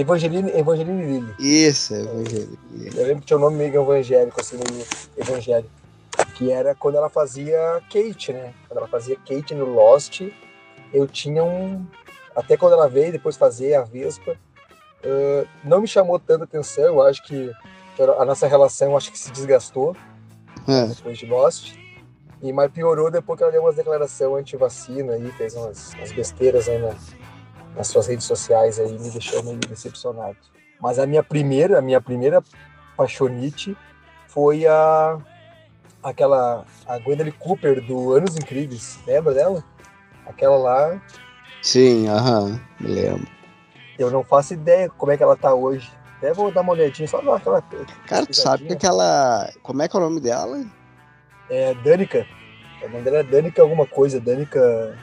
[0.00, 1.34] Evangeline, Evangeline Lily.
[1.38, 2.58] Isso, Evangeline.
[2.94, 5.70] Eu lembro que tinha um nome meio evangélico, assim, meio evangélico.
[6.34, 8.54] Que era quando ela fazia Kate, né?
[8.68, 10.22] Quando ela fazia Kate no Lost,
[10.92, 11.84] eu tinha um.
[12.34, 14.36] Até quando ela veio depois fazer a Vespa,
[15.04, 16.84] uh, não me chamou tanta atenção.
[16.84, 17.52] Eu acho que
[18.18, 19.96] a nossa relação acho que se desgastou
[20.66, 20.86] é.
[20.86, 21.76] depois de Lost.
[22.40, 26.68] E mas piorou depois que ela deu umas declarações anti-vacina e fez umas, umas besteiras
[26.68, 26.94] aí na,
[27.78, 30.36] nas suas redes sociais aí, me deixou meio decepcionado.
[30.80, 32.42] Mas a minha primeira, a minha primeira
[32.96, 33.74] paixonite
[34.26, 35.18] foi a
[36.02, 39.64] aquela a Gwendolyn Cooper do Anos Incríveis, lembra dela?
[40.26, 41.02] Aquela lá.
[41.62, 43.26] Sim, aham, me lembro.
[43.98, 45.90] Eu não faço ideia como é que ela tá hoje.
[46.18, 47.62] Até vou dar uma olhadinha, só dar aquela.
[48.06, 49.50] Cara, tu sabe que aquela.
[49.62, 50.64] Como é que é o nome dela?
[51.50, 52.26] é Danica.
[52.82, 54.96] O nome dela é Danica alguma coisa, Danica.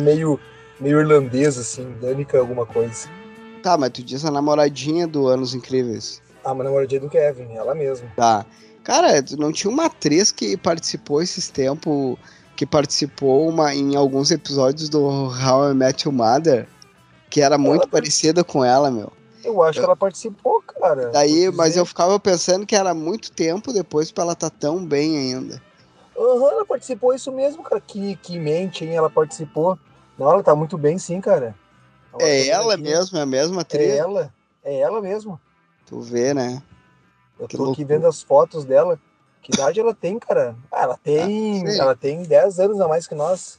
[0.00, 0.38] Meio,
[0.82, 3.08] meio irlandês, assim, Danica alguma coisa.
[3.62, 6.20] Tá, mas tu diz a namoradinha do Anos Incríveis.
[6.44, 8.08] Ah, uma namoradinha do Kevin, ela mesma.
[8.16, 8.44] Tá.
[8.82, 12.18] Cara, não tinha uma atriz que participou esses tempos,
[12.56, 16.66] que participou uma, em alguns episódios do How I Met Your Mother,
[17.30, 19.12] que era muito parecida com ela, meu.
[19.44, 19.82] Eu acho eu...
[19.82, 21.10] que ela participou, cara.
[21.10, 24.84] Daí, mas eu ficava pensando que era muito tempo depois pra ela estar tá tão
[24.84, 25.62] bem ainda.
[26.18, 27.80] Aham, uhum, ela participou isso mesmo, cara.
[27.80, 28.96] Que, que mente, hein?
[28.96, 29.78] Ela participou.
[30.18, 31.54] Não, ela tá muito bem, sim, cara.
[32.12, 32.82] Ela é ela aqui.
[32.82, 33.90] mesmo, é a mesma atriz?
[33.90, 35.40] É ela, é ela mesmo.
[35.86, 36.62] Tu vê, né?
[37.38, 37.84] Eu que tô loucura.
[37.84, 38.98] aqui vendo as fotos dela.
[39.40, 40.54] Que idade ela tem, cara?
[40.70, 41.66] Ah, ela tem.
[41.66, 43.58] Ah, ela tem 10 anos a mais que nós.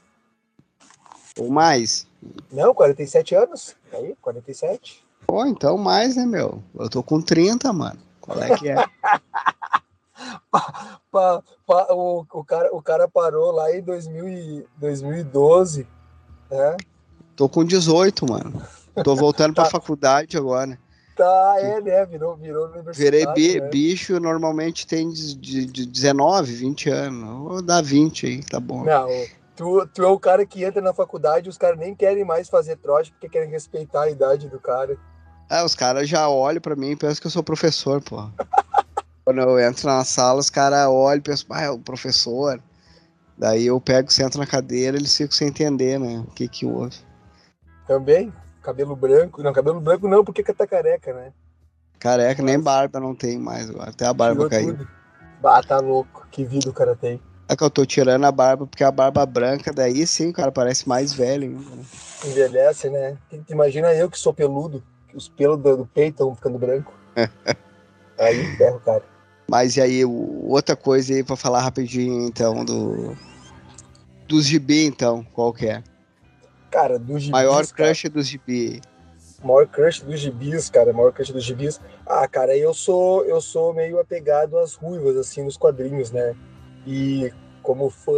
[1.38, 2.08] Ou mais?
[2.52, 3.76] Não, 47 anos.
[3.92, 5.04] Aí, 47.
[5.28, 6.62] Pô, então mais, né, meu?
[6.76, 8.00] Eu tô com 30, mano.
[8.22, 8.76] Qual é que é?
[10.50, 15.88] pa, pa, pa, o, o, cara, o cara parou lá em 2000 e, 2012.
[16.54, 16.78] É?
[17.36, 18.62] Tô com 18, mano.
[19.04, 19.70] Tô voltando pra Tá.
[19.72, 20.78] faculdade agora.
[21.16, 22.06] Tá, é, né?
[22.06, 22.70] Virou, virou.
[22.92, 23.70] Virei bi- né?
[23.70, 27.30] bicho, normalmente tem de, de, de 19, 20 anos.
[27.50, 28.84] Vou dar 20 aí, tá bom.
[28.84, 29.08] Não,
[29.56, 32.50] tu, tu é o cara que entra na faculdade e os caras nem querem mais
[32.50, 34.98] fazer trote porque querem respeitar a idade do cara.
[35.50, 38.28] Ah, os caras já olham pra mim e pensam que eu sou professor, pô.
[39.26, 42.60] Quando eu entro na sala, os caras olham e pensam, ah, é o professor.
[43.38, 46.24] Daí eu pego, sento na cadeira, eles ficam sem entender, né?
[46.28, 46.96] O que que houve.
[47.88, 49.42] Também, cabelo branco.
[49.42, 51.34] Não, cabelo branco não, porque tá careca, né?
[52.00, 53.90] Careca, nem barba não tem mais agora.
[53.90, 54.78] Até a barba Tirou caiu.
[54.78, 54.88] tudo.
[55.42, 56.28] Bah, tá louco.
[56.32, 57.20] Que vida o cara tem.
[57.48, 60.52] É que eu tô tirando a barba porque a barba branca, daí sim o cara
[60.52, 61.76] parece mais velho ainda.
[61.76, 61.84] né?
[62.26, 63.18] Envelhece, né?
[63.50, 66.94] Imagina eu que sou peludo, que os pelos do, do peito estão ficando branco.
[68.18, 69.04] Aí ferro, cara.
[69.50, 73.16] Mas e aí, outra coisa aí pra falar rapidinho, então, do.
[74.28, 75.84] Dos gibi, então, qual que é?
[76.72, 78.82] Cara, dos gibis, Maior cara, crush dos gibi.
[79.44, 81.80] maior crush dos gibis, cara, maior crush dos gibis.
[82.06, 86.36] Ah, cara, eu sou eu sou meio apegado às ruivas assim nos quadrinhos, né?
[86.88, 88.12] E como fã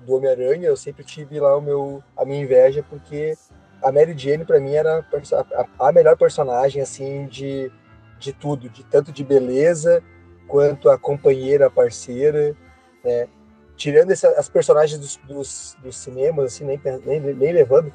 [0.00, 3.36] do Homem-Aranha, eu sempre tive lá o meu a minha inveja porque
[3.82, 7.70] a Mary Jane pra mim era a a, a melhor personagem assim de
[8.18, 10.02] de tudo, de tanto de beleza
[10.50, 12.56] quanto a companheira, a parceira,
[13.04, 13.28] né?
[13.76, 17.90] Tirando essa, as personagens dos, dos, dos cinemas, assim, nem, nem, nem levando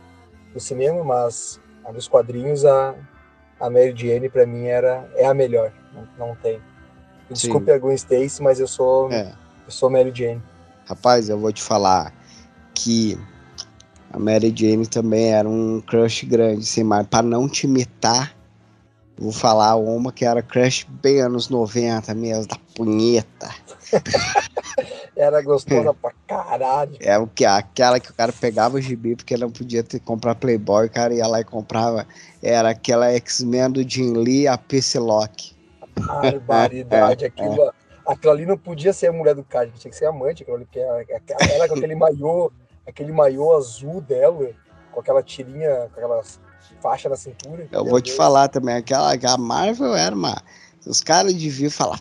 [0.53, 2.95] do cinema, mas a dos quadrinhos, a,
[3.59, 5.71] a Mary Jane, pra mim, era, é a melhor.
[5.93, 6.59] Não, não tem.
[7.29, 9.33] Desculpe a Gwen Stacy, mas eu sou, É.
[9.65, 10.41] eu sou Mary Jane.
[10.87, 12.13] Rapaz, eu vou te falar
[12.73, 13.17] que
[14.11, 18.34] a Mary Jane também era um crush grande, assim, mas pra não te imitar,
[19.17, 23.49] vou falar uma que era crush bem anos 90 mesmo, da punheta.
[25.15, 26.97] Era gostosa pra caralho.
[26.99, 30.35] É o que aquela que o cara pegava o gibi porque não podia ter comprar
[30.35, 32.05] Playboy, o cara ia lá e comprava.
[32.43, 35.55] Era aquela X-Men do Jim Lee, a Psylocke.
[35.95, 37.23] Barbaridade.
[37.25, 37.71] Aquilo,
[38.05, 40.43] aquilo ali não podia ser a mulher do cara, tinha que ser amante.
[40.43, 42.51] Aquilo ali, porque ela com aquele maiô,
[42.85, 44.49] aquele maiô azul dela,
[44.91, 46.21] com aquela tirinha, com aquela
[46.81, 47.67] faixa na cintura.
[47.71, 50.41] Eu vou te falar também, aquela a Marvel era uma.
[50.85, 51.99] Os caras deviam falar,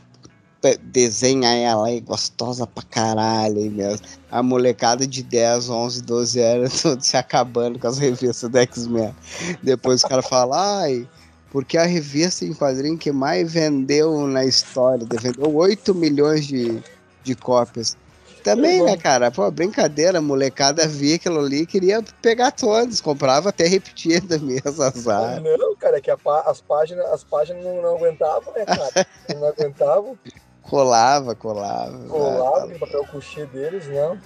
[0.60, 4.06] "Puta, desenha ela aí, gostosa pra caralho aí mesmo.
[4.30, 9.14] A molecada de 10, 11, 12 anos, tudo se acabando com as revistas do X-Men.
[9.62, 11.08] Depois os caras falam, ai,
[11.50, 16.82] porque a revista em quadrinho que mais vendeu na história, vendeu 8 milhões de,
[17.22, 17.96] de cópias.
[18.44, 19.30] Também, né, cara?
[19.30, 24.82] Pô, brincadeira, a molecada via aquilo ali e queria pegar todos, comprava até repetida mesmo,
[24.82, 25.40] azar.
[25.40, 29.06] Não, cara, é que pá- as páginas, as páginas não, não aguentavam, né, cara?
[29.34, 30.18] Não aguentavam,
[30.62, 31.98] Colava, colava.
[32.08, 34.18] colavam aquele papel couchê deles, não.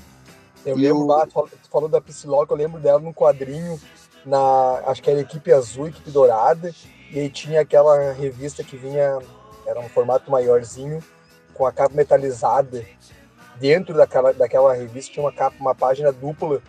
[0.67, 3.81] Eu E lembro, o- falou- tu falou da Psylocke, eu lembro dela num quadrinho,
[4.27, 6.75] na, acho que era equipe azul, equipe dourada,
[7.13, 9.19] e aí tinha aquela revista que vinha,
[9.65, 11.03] era um formato maiorzinho,
[11.55, 12.85] com a capa metalizada.
[13.61, 16.61] Dentro daquela, daquela revista tinha uma capa, uma página dupla,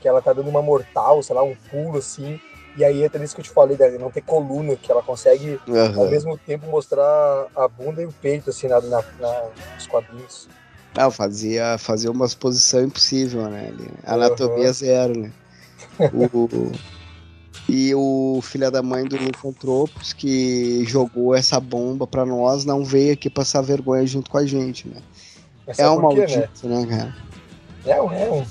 [0.00, 2.38] que ela tá dando uma mortal, sei lá, um pulo assim,
[2.76, 5.60] e aí entra nisso que eu te falei, de não ter coluna, que ela consegue
[5.68, 6.10] ao Aham.
[6.10, 9.42] mesmo tempo mostrar a bunda e o peito, assim, na, na, na-
[9.74, 10.48] nos quadrinhos.
[10.94, 13.68] Não, fazia, fazia umas posição impossível, né?
[13.68, 13.98] ali, né?
[14.04, 15.32] Anatomia zero, né?
[16.12, 16.72] O,
[17.68, 23.14] e o filho da mãe do Nicotropos que jogou essa bomba pra nós não veio
[23.14, 25.00] aqui passar vergonha junto com a gente, né?
[25.66, 26.02] Mas É um né?
[26.02, 27.16] maldito, né, cara?
[27.84, 28.46] Não, é um.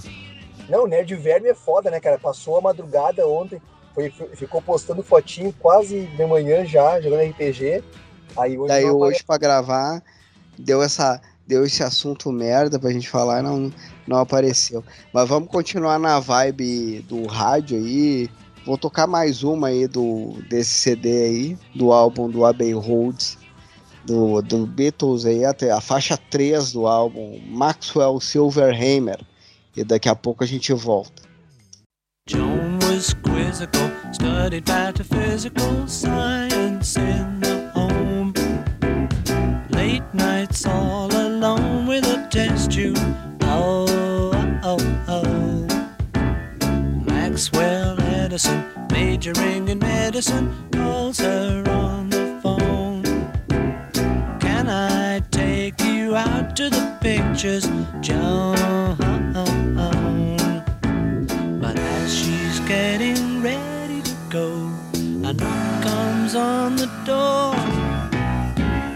[0.70, 2.18] Não, o Nerd Verme é foda, né, cara?
[2.18, 3.62] Passou a madrugada ontem,
[3.94, 7.84] foi, ficou postando fotinho quase de manhã já, jogando RPG.
[8.38, 10.02] Aí hoje Daí não hoje pra gravar
[10.58, 13.74] deu essa deu esse assunto merda pra gente falar e não
[14.08, 14.84] não apareceu.
[15.14, 18.30] Mas vamos continuar na vibe do rádio aí.
[18.66, 23.38] Vou tocar mais uma aí do desse CD aí, do álbum do Abbey Road,
[24.06, 29.20] do, do Beatles aí, até a faixa 3 do álbum Maxwell Silverhammer.
[29.76, 31.24] E daqui a pouco a gente volta.
[32.30, 38.34] Joan was quizzical, studied metaphysical science in the home.
[39.70, 42.98] Late nights all alone with a test tube.
[43.44, 43.86] Oh,
[44.64, 44.78] oh,
[45.08, 45.68] oh.
[47.06, 52.11] Maxwell Edison, majoring in medicine, calls her on
[56.62, 57.66] to the pictures,
[58.02, 58.56] Joan?
[61.60, 64.70] But as she's getting ready to go,
[65.28, 67.56] a knock comes on the door.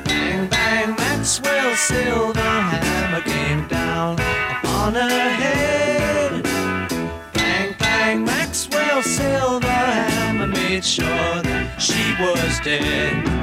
[0.05, 6.43] Bang, bang, Maxwell's silver hammer came down upon her head.
[7.33, 13.34] Bang, bang, Maxwell Silver hammer made sure that she was dead.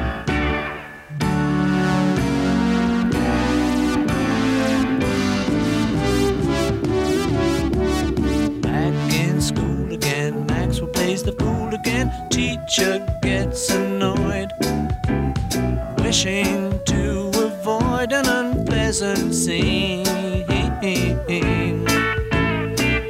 [16.12, 20.04] Wishing to avoid an unpleasant scene.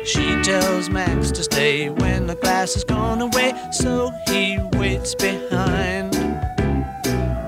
[0.04, 6.14] She tells Max to stay when the class has gone away, so he waits behind.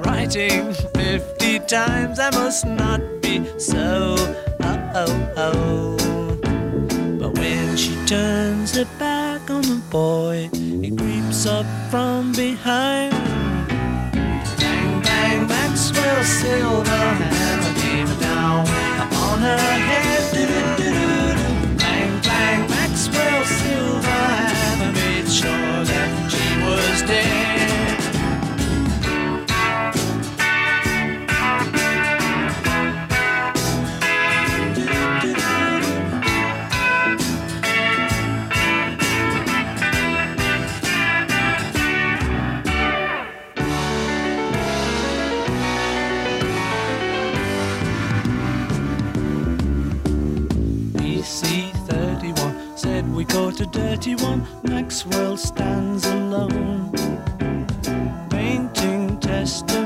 [0.05, 4.17] Writing 50 times, I must not be so.
[4.61, 6.37] Oh, oh, oh.
[7.21, 13.34] But when she turns her back on the boy, he creeps up from behind.
[15.75, 18.61] Bang, bang, Maxwell Silver hammer came down
[19.13, 20.24] on her head.
[53.75, 54.47] Dirty one.
[54.63, 56.93] Maxwell stands alone,
[58.31, 59.84] painting testimonial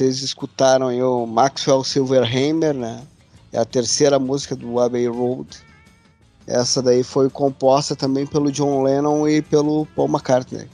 [0.00, 3.02] vocês escutaram aí o Maxwell Silverhammer, né?
[3.52, 5.58] É a terceira música do Abbey Road.
[6.46, 10.66] Essa daí foi composta também pelo John Lennon e pelo Paul McCartney.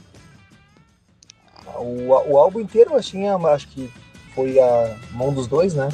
[1.77, 3.91] O, o álbum inteiro, assim, acho que
[4.33, 5.89] foi a mão dos dois, né?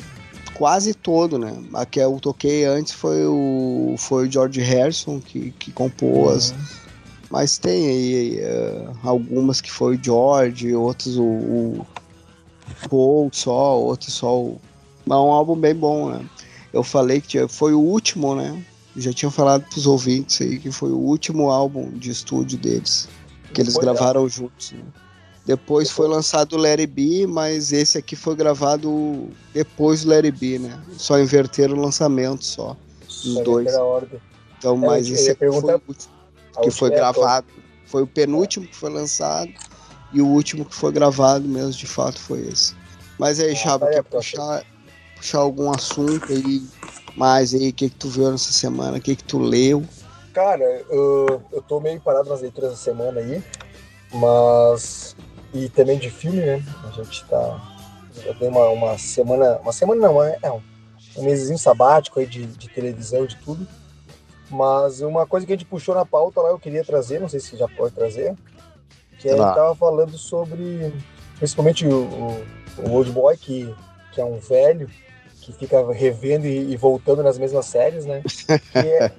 [0.54, 1.58] Quase todo, né?
[1.74, 6.52] A que eu toquei antes foi o, foi o George Harrison que, que compôs.
[6.52, 6.58] Uhum.
[7.32, 11.88] Mas tem aí eh, algumas que foi o George, outros o, o
[12.90, 14.52] Paul só, outros só.
[15.06, 16.26] Mas é um álbum bem bom, né?
[16.72, 18.64] Eu falei que foi o último, né?
[18.96, 23.08] Já tinha falado pros ouvintes aí que foi o último álbum de estúdio deles.
[23.54, 24.84] Que eles Foi, gravaram juntos, né?
[25.46, 30.58] Depois foi lançado o It Be, mas esse aqui foi gravado depois do It Be,
[30.58, 30.80] né?
[30.98, 32.78] Só inverteram o lançamento só.
[33.08, 33.68] Os Só dois.
[34.58, 36.14] Então, É, mas esse aqui foi perguntar- o último
[36.64, 37.48] que foi gravado.
[37.86, 39.52] Foi o penúltimo que foi lançado
[40.14, 42.76] e o último que foi gravado mesmo, de fato, foi esse.
[43.18, 44.64] Mas aí, Ah, Chaba, tá quer puxar,
[45.16, 46.62] puxar algum assunto aí
[47.16, 47.70] mais aí?
[47.70, 48.98] O que, que tu viu nessa semana?
[48.98, 49.84] O que, que tu leu?
[50.34, 53.44] Cara, eu, eu tô meio parado nas leituras da semana aí,
[54.12, 55.16] mas.
[55.54, 56.64] E também de filme, né?
[56.88, 57.62] A gente tá.
[58.26, 59.60] Eu dei uma, uma semana.
[59.60, 60.62] Uma semana não, é, é um,
[61.18, 63.68] um mêszinho sabático aí de, de televisão, de tudo.
[64.50, 67.40] Mas uma coisa que a gente puxou na pauta lá, eu queria trazer, não sei
[67.40, 68.36] se já pode trazer,
[69.24, 69.46] que a Tá.
[69.48, 70.94] gente tava falando sobre.
[71.38, 72.46] Principalmente o, o,
[72.86, 73.74] o Old Boy, que,
[74.12, 74.90] que é um velho,
[75.42, 78.22] que fica revendo e, e voltando nas mesmas séries, né?
[78.72, 79.12] Que é,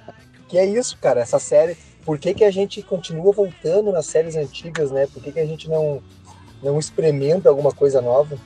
[0.49, 1.77] que é isso, cara, essa série.
[2.05, 5.07] Por que, que a gente continua voltando nas séries antigas, né?
[5.07, 6.03] Por que, que a gente não,
[6.63, 8.37] não experimenta alguma coisa nova?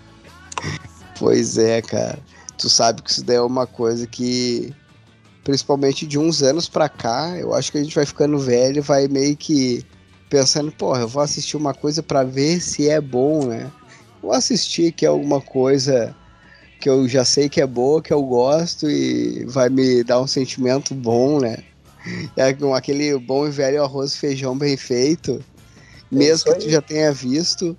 [1.19, 2.19] Pois é, cara.
[2.57, 4.73] Tu sabe que isso daí é uma coisa que,
[5.45, 8.81] principalmente de uns anos pra cá, eu acho que a gente vai ficando velho e
[8.81, 9.85] vai meio que
[10.29, 13.71] pensando, porra, eu vou assistir uma coisa pra ver se é bom, né?
[14.23, 16.15] Vou assistir que é alguma coisa
[16.81, 20.27] que eu já sei que é boa, que eu gosto e vai me dar um
[20.27, 21.59] sentimento bom, né?
[22.37, 25.45] É com aquele bom e velho arroz e feijão bem feito,
[26.11, 27.77] mesmo isso que tu já tenha visto,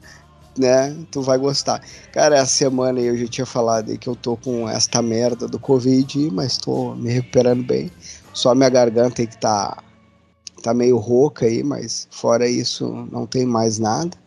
[0.58, 0.95] né?
[1.12, 1.82] Tu vai gostar.
[2.12, 5.60] Cara, essa semana eu já tinha falado aí que eu tô com esta merda do
[5.60, 7.89] Covid, mas tô me recuperando bem.
[8.34, 9.82] Só minha garganta aí que tá,
[10.62, 14.18] tá meio rouca aí, mas fora isso não tem mais nada.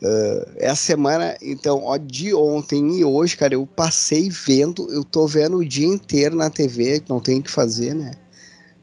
[0.00, 5.26] Uh, essa semana, então, ó, de ontem e hoje, cara, eu passei vendo, eu tô
[5.26, 8.12] vendo o dia inteiro na TV, não tem o que fazer, né?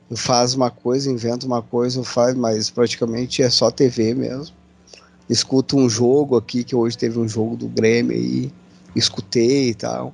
[0.09, 4.53] Eu faço uma coisa, invento uma coisa, eu faço, mas praticamente é só TV mesmo.
[5.29, 8.51] Escuto um jogo aqui, que hoje teve um jogo do Grêmio e
[8.95, 10.13] escutei e tal.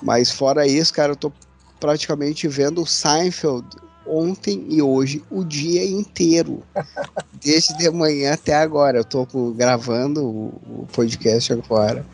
[0.00, 1.32] Mas fora isso, cara, eu tô
[1.78, 3.66] praticamente vendo o Seinfeld
[4.10, 6.62] ontem e hoje o dia inteiro.
[7.42, 8.98] Desde de manhã até agora.
[8.98, 12.04] Eu tô gravando o, podcast agora.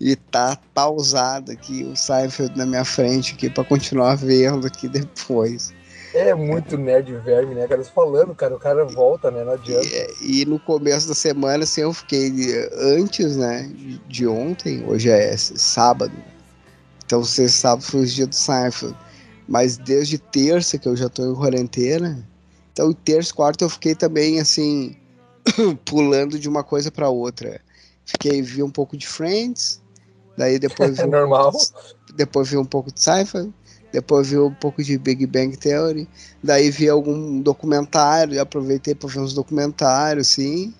[0.00, 5.74] E tá pausado aqui o Seinfeld na minha frente aqui para continuar vendo aqui depois.
[6.14, 7.84] É muito nerd verme, né, cara?
[7.84, 9.44] Falando, cara, o cara volta, né?
[9.44, 9.86] Não adianta.
[10.22, 12.32] E, e, no começo da semana, assim, eu fiquei
[12.78, 13.70] antes, né,
[14.08, 16.14] de ontem, hoje é sábado.
[17.04, 18.96] Então, você sabe, foi o dia do Seinfeld.
[19.48, 22.26] Mas desde terça, que eu já tô em quarentena,
[22.72, 24.96] então terça, quarta eu fiquei também assim,
[25.84, 27.60] pulando de uma coisa para outra.
[28.04, 29.80] Fiquei, vi um pouco de Friends,
[30.36, 31.52] daí depois vi um Normal.
[31.52, 33.52] de, depois vi um pouco de Sci-Fi,
[33.92, 36.08] depois vi um pouco de Big Bang Theory,
[36.42, 40.74] daí vi algum documentário, aproveitei para ver uns documentários, sim.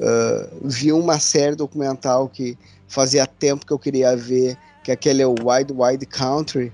[0.00, 5.24] Uh, vi uma série documental que fazia tempo que eu queria ver, que é aquele
[5.24, 6.72] Wide Wide Country,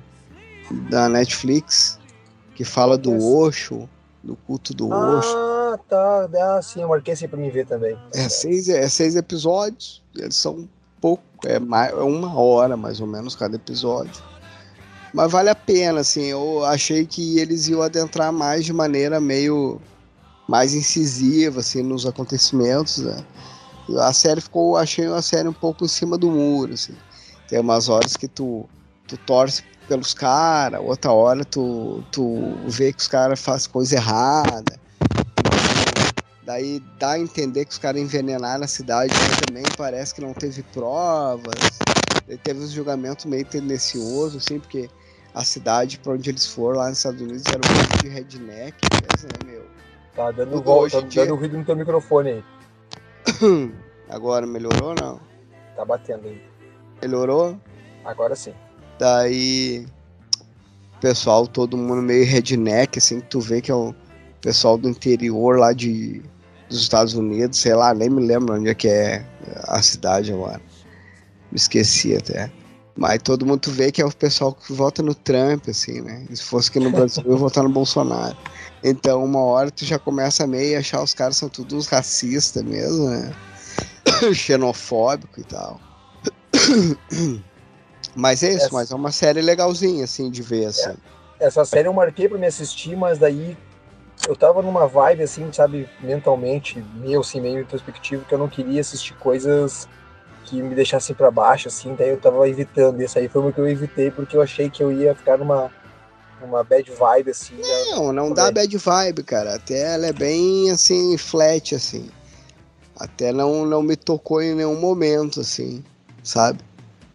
[0.71, 1.99] da Netflix
[2.55, 3.89] que fala do Osho,
[4.23, 5.37] do culto do ah, Osho.
[5.39, 6.29] Ah, tá.
[6.39, 7.97] Ah, sim, eu marquei assim pra mim ver também.
[8.13, 10.69] É seis, é seis episódios, eles são
[11.01, 14.23] pouco, é, mais, é uma hora mais ou menos cada episódio.
[15.13, 19.81] Mas vale a pena, assim, eu achei que eles iam adentrar mais de maneira meio
[20.47, 23.25] mais incisiva, assim, nos acontecimentos, né?
[24.01, 26.95] A série ficou, achei uma série um pouco em cima do muro, assim.
[27.49, 28.69] Tem umas horas que tu,
[29.07, 34.79] tu torce pelos caras, outra hora tu, tu vê que os caras fazem coisa errada.
[36.45, 40.33] Daí dá a entender que os caras envenenaram a cidade, mas também parece que não
[40.33, 41.81] teve provas.
[42.25, 44.89] Daí teve um julgamento meio tendencioso, assim, porque
[45.35, 48.77] a cidade para onde eles foram lá nos Estados Unidos era um monte de redneck
[48.93, 49.67] mesmo, né, meu?
[50.15, 51.25] Tá dando, volta, tá dia...
[51.25, 52.45] dando ruído no teu microfone aí.
[54.09, 55.21] Agora melhorou ou não?
[55.75, 56.41] Tá batendo aí.
[57.03, 57.59] Melhorou?
[58.05, 58.55] Agora sim.
[59.01, 59.87] Daí,
[61.01, 63.95] pessoal, todo mundo meio redneck, assim, que tu vê que é o
[64.43, 66.23] pessoal do interior lá de,
[66.69, 69.25] dos Estados Unidos, sei lá, nem me lembro onde é que é
[69.69, 70.61] a cidade agora.
[71.51, 72.53] Me esqueci até.
[72.95, 76.27] Mas todo mundo vê que é o pessoal que vota no Trump, assim, né?
[76.35, 78.37] Se fosse aqui no Brasil, eu votar no Bolsonaro.
[78.85, 83.09] Então, uma hora tu já começa meio a achar os caras são todos racistas mesmo,
[83.09, 83.33] né?
[84.35, 85.81] Xenofóbico e tal.
[88.15, 88.75] Mas é isso, essa...
[88.75, 90.91] mas é uma série legalzinha, assim, de ver, assim.
[91.39, 93.57] É, essa série eu marquei pra me assistir, mas daí
[94.29, 98.81] eu tava numa vibe, assim, sabe, mentalmente, meio assim, meio introspectivo, que eu não queria
[98.81, 99.89] assistir coisas
[100.45, 103.01] que me deixassem para baixo, assim, daí eu tava evitando.
[103.01, 105.71] Isso aí foi o que eu evitei, porque eu achei que eu ia ficar numa,
[106.41, 107.55] numa bad vibe, assim.
[107.91, 109.55] Não, não dá bad vibe, cara.
[109.55, 112.11] Até ela é bem, assim, flat, assim.
[112.99, 115.83] Até não, não me tocou em nenhum momento, assim,
[116.23, 116.59] sabe?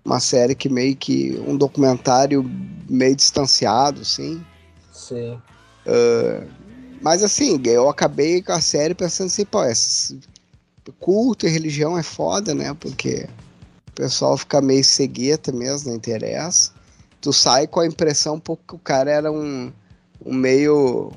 [0.05, 2.49] Uma série que meio que um documentário
[2.87, 4.45] meio distanciado, assim.
[4.93, 5.41] Sim.
[5.87, 6.47] Uh,
[7.01, 9.59] mas assim, eu acabei com a série pensando assim, pô,
[10.99, 12.73] culto e religião é foda, né?
[12.79, 13.27] Porque
[13.87, 16.71] o pessoal fica meio cegueta mesmo, não interessa.
[17.19, 19.71] Tu sai com a impressão um pouco que o cara era um,
[20.23, 21.11] um meio.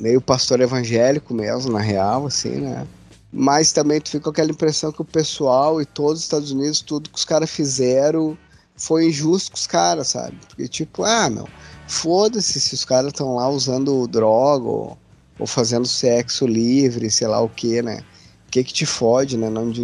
[0.00, 2.86] meio pastor evangélico mesmo, na real, assim, né?
[3.32, 6.82] Mas também tu fica com aquela impressão que o pessoal e todos os Estados Unidos,
[6.82, 8.36] tudo que os caras fizeram
[8.76, 10.36] foi injusto com os caras, sabe?
[10.48, 11.48] Porque, tipo, ah, meu,
[11.88, 14.98] foda-se se os caras estão lá usando droga ou,
[15.38, 18.04] ou, fazendo sexo livre, sei lá o que, né?
[18.48, 19.48] O que que te fode, né?
[19.48, 19.82] Não de,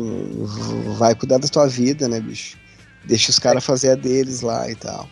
[0.99, 2.59] vai cuidar da tua vida, né, bicho?
[3.05, 5.09] Deixa os caras fazer a deles lá e tal.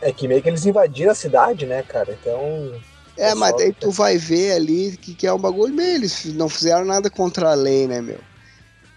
[0.00, 2.16] É que meio que eles invadiram a cidade, né, cara?
[2.20, 2.72] Então
[3.20, 5.96] é, mas daí tu vai ver ali que, que é um bagulho meio.
[5.96, 8.18] Eles não fizeram nada contra a lei, né, meu?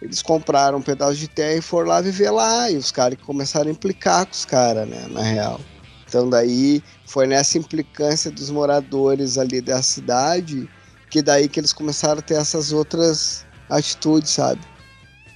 [0.01, 2.69] Eles compraram um pedaço de terra e foram lá viver lá.
[2.71, 5.59] E os caras começaram a implicar com os caras, né, na real.
[6.07, 10.69] Então daí foi nessa implicância dos moradores ali da cidade
[11.09, 14.59] que daí que eles começaram a ter essas outras atitudes, sabe?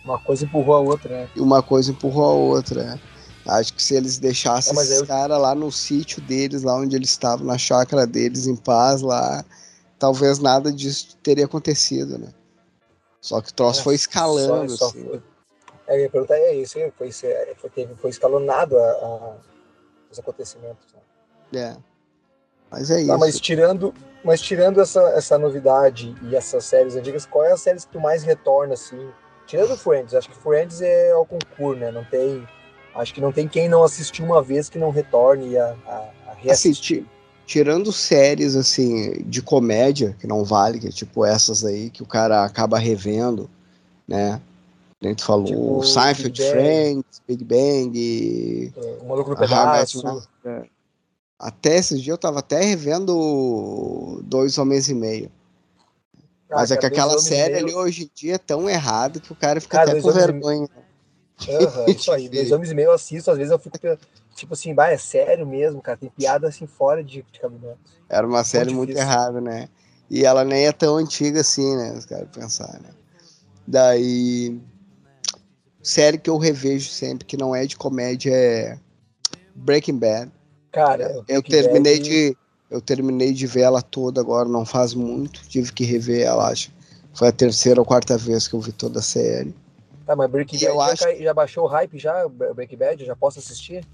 [0.04, 1.30] Uma coisa empurrou a outra, né?
[1.36, 3.00] E uma coisa empurrou a outra, né?
[3.48, 5.08] Acho que se eles deixassem é, esses eu...
[5.08, 9.44] caras lá no sítio deles, lá onde eles estavam, na chácara deles, em paz lá,
[9.98, 12.28] talvez nada disso teria acontecido, né?
[13.22, 15.04] Só que o troço é, foi escalando, só, só assim.
[15.06, 15.24] Foi...
[15.88, 19.36] É, eu perguntar é isso, foi, foi, teve, foi escalonado a, a,
[20.12, 20.86] os acontecimentos.
[21.52, 21.60] Né?
[21.60, 21.78] É.
[22.70, 23.18] Mas é Tá, isso.
[23.18, 23.94] mas tirando,
[24.24, 28.00] mas tirando essa, essa novidade e essas séries antigas, qual é a série que tu
[28.00, 29.10] mais retorna, assim?
[29.46, 31.92] Tirando Friends, acho que Friends é ao concurso, né?
[31.92, 32.46] Não tem.
[32.98, 36.32] Acho que não tem quem não assistiu uma vez que não retorne a, a, a
[36.32, 37.04] Assim, reassistir.
[37.04, 37.10] ti-
[37.46, 42.06] tirando séries assim de comédia, que não vale, que é tipo essas aí que o
[42.06, 43.50] cara acaba revendo,
[44.08, 44.42] né?
[45.00, 46.50] Nem tu falou, Tipo, Seinfeld, Big.
[46.52, 49.98] Friends, Big Bang, É, o Maluco no Met Pedaço.
[50.00, 50.70] Your Mother.
[51.40, 55.32] Até esses dias eu tava até revendo Dois Homens e Meio.
[56.50, 59.32] Mas Ah, é que aquela série Meio- ali hoje em dia é tão errado que
[59.32, 60.70] o cara fica Cara, até Dois com e
[61.50, 62.30] Aham, isso aí.
[62.30, 63.78] Dois homens e meio eu assisto, às vezes eu fico
[64.36, 65.98] tipo assim, bah, é sério mesmo, cara.
[65.98, 67.78] Tem piada assim fora de, de cabimento.
[68.10, 69.10] Era uma série muito difícil.
[69.10, 69.68] errada, né?
[70.10, 71.94] E ela nem é tão antiga assim, né?
[71.94, 72.90] Os caras pensar, né?
[73.68, 74.58] Daí.
[75.82, 78.78] Série que eu revejo sempre, que não é de comédia, é
[79.56, 80.32] Breaking Bad.
[80.72, 82.38] Cara, Eu Breaking terminei Bad- de.
[82.70, 85.42] Eu terminei de ver ela toda agora, não faz muito.
[85.48, 86.70] Tive que rever ela, acho.
[87.14, 89.56] Foi a terceira ou quarta vez que eu vi toda a série.
[90.08, 93.06] Tá, mas Breaking Bad eu já, acho- cai- já baixou o hype já, Breaking Bad?
[93.06, 93.86] Já posso assistir?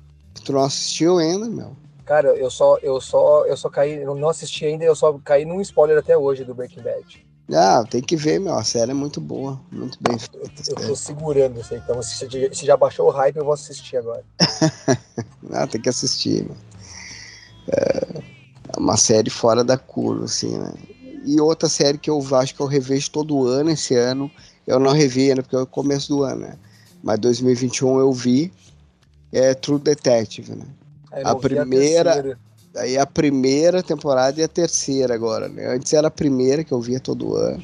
[0.45, 1.75] Tu não assistiu ainda, meu?
[2.05, 5.43] Cara, eu só, eu só, eu só caí, eu não assisti ainda, eu só caí
[5.43, 7.25] num spoiler até hoje do Breaking Bad.
[7.51, 8.53] Ah, tem que ver, meu.
[8.53, 10.51] A série é muito boa, muito bem feita.
[10.59, 10.87] Eu sério.
[10.89, 12.15] tô segurando isso aí, então se,
[12.53, 14.23] se já baixou o hype, eu vou assistir agora.
[15.51, 16.55] Ah, tem que assistir, meu.
[17.67, 20.73] É uma série fora da curva, assim, né?
[21.25, 24.31] E outra série que eu acho que eu revejo todo ano esse ano,
[24.65, 26.57] eu não revi ainda porque é o começo do ano, né?
[27.03, 28.51] Mas 2021 eu vi,
[29.31, 30.65] é True Detective, né?
[31.11, 32.37] Aí A primeira-.
[32.75, 35.75] Aí a primeira temporada e a terceira agora, né?
[35.75, 37.63] Antes era a primeira que eu via todo ano.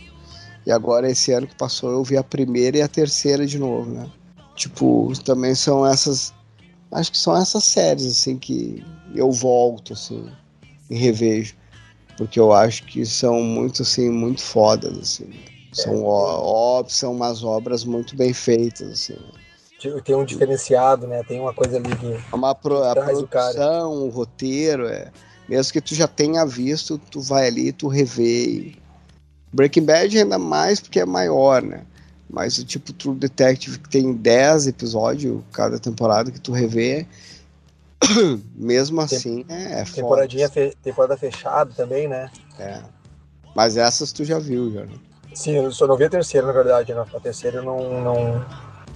[0.67, 3.89] E agora esse ano que passou eu vi a primeira e a terceira de novo,
[3.89, 4.07] né?
[4.55, 6.31] Tipo, também são essas.
[6.91, 8.85] Acho que são essas séries, assim, que
[9.15, 10.29] eu volto, assim,
[10.89, 11.55] e revejo.
[12.17, 15.29] Porque eu acho que são muito, assim, muito fodas, assim.
[15.71, 19.17] São, ó, ó- são umas obras muito bem feitas, assim.
[20.03, 21.23] Tem um diferenciado, né?
[21.23, 22.11] Tem uma coisa ali que.
[22.13, 23.53] É Uma pro, a Traz o cara.
[23.53, 25.11] produção, o roteiro, é.
[25.47, 28.45] Mesmo que tu já tenha visto, tu vai ali, tu revê.
[28.45, 28.79] e-
[29.53, 31.85] Breaking Bad ainda mais porque é maior, né?
[32.29, 37.07] Mas o tipo True Detective que tem 10 episódios cada temporada que tu revê,
[38.55, 39.95] mesmo assim é, é foda.
[39.95, 42.29] Temporadinha fe- temporada fechada também, né?
[42.59, 42.81] É.
[43.55, 44.85] Mas essas tu já viu, já.
[44.85, 44.93] né?
[45.33, 46.93] Sim, eu só não vi a terceira, na verdade.
[46.93, 47.05] Né?
[47.13, 48.45] A terceira eu não, não.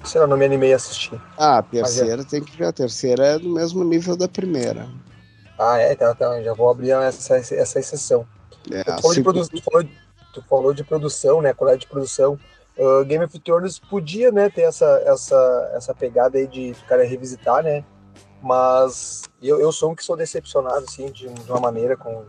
[0.04, 1.20] Sei lá, não me animei a assistir.
[1.38, 1.62] Ah, a é.
[1.62, 2.66] terceira tem que ver.
[2.66, 4.88] A terceira é do mesmo nível da primeira.
[5.58, 5.94] Ah, é?
[5.94, 8.28] Então, então já vou abrir essa, essa exceção.
[8.72, 9.90] É, Tu a falou, de segunda- produ- tu, falou,
[10.34, 11.54] tu falou de produção, né?
[11.54, 12.38] Qualidade de produção.
[12.78, 17.06] Uh, Game of Thrones podia, né, ter essa, essa, essa pegada aí de o cara
[17.06, 17.86] revisitar, né?
[18.42, 22.26] Mas eu, eu sou um que sou decepcionado, assim, de, de uma maneira com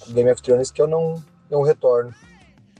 [0.00, 2.12] com Game of Thrones que eu não, não retorno.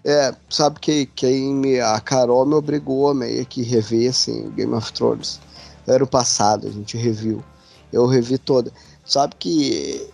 [0.04, 4.72] É, sabe que quem me, a Carol me obrigou a meio que rever assim, Game
[4.74, 5.40] of Thrones.
[5.86, 7.44] Era o passado, a gente reviu.
[7.92, 8.72] Eu revi toda.
[9.04, 10.08] Sabe que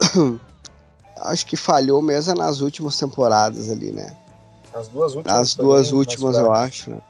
[1.20, 4.16] acho que falhou mesmo nas últimas temporadas ali, né?
[4.72, 5.38] As duas últimas.
[5.38, 7.00] As duas últimas, eu acho, né?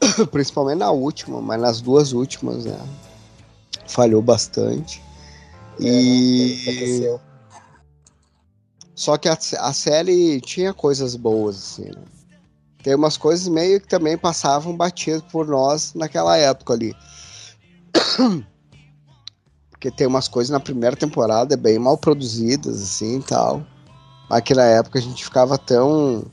[0.32, 2.78] Principalmente na última, mas nas duas últimas, né?
[3.86, 5.02] Falhou bastante.
[5.80, 7.20] É, e enfraqueceu.
[8.94, 12.02] Só que a, a série tinha coisas boas, assim, né?
[12.82, 16.94] Tem umas coisas meio que também passavam batido por nós naquela época ali.
[19.70, 23.66] Porque tem umas coisas na primeira temporada bem mal produzidas, assim, e tal.
[24.28, 26.26] Mas que na época a gente ficava tão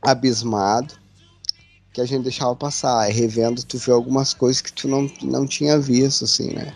[0.00, 0.94] abismado
[1.92, 3.00] que a gente deixava passar.
[3.00, 6.74] Aí revendo, tu vê algumas coisas que tu não, não tinha visto, assim, né?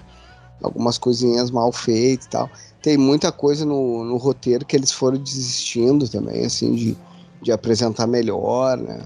[0.63, 2.51] Algumas coisinhas mal feitas e tal
[2.81, 6.97] tem muita coisa no, no roteiro que eles foram desistindo também, assim, de,
[7.43, 9.03] de apresentar melhor, né?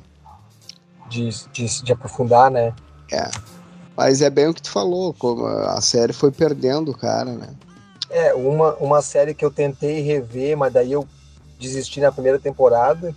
[1.09, 2.75] De, de, de aprofundar, né?
[3.97, 7.49] Mas é bem o que tu falou, como a série foi perdendo o cara, né?
[8.11, 11.07] É, uma, uma série que eu tentei rever, mas daí eu
[11.59, 13.15] desisti na primeira temporada,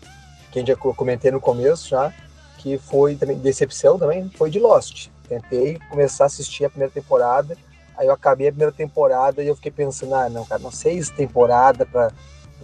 [0.52, 2.14] que a gente já co- comentei no começo já,
[2.58, 5.10] que foi também decepção também, foi de Lost.
[5.28, 7.58] Tentei começar a assistir a primeira temporada,
[7.98, 11.10] aí eu acabei a primeira temporada e eu fiquei pensando, ah, não, cara, não seis
[11.10, 12.12] temporadas para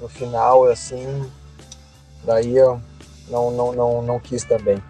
[0.01, 1.29] no final, assim,
[2.23, 2.81] daí eu
[3.29, 4.81] não, não, não, não quis também.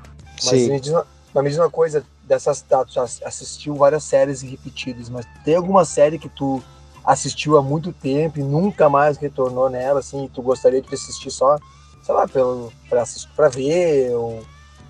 [0.44, 0.72] Mas Sim.
[0.72, 5.10] me, diz uma, mas me diz uma coisa, dessas tá, tu assistiu várias séries repetidas,
[5.10, 6.62] mas tem alguma série que tu
[7.04, 11.32] assistiu há muito tempo e nunca mais retornou nela, assim, e tu gostaria de assistir
[11.32, 11.58] só,
[12.04, 14.44] sei lá, pelo, pra, assistir, pra ver, ou,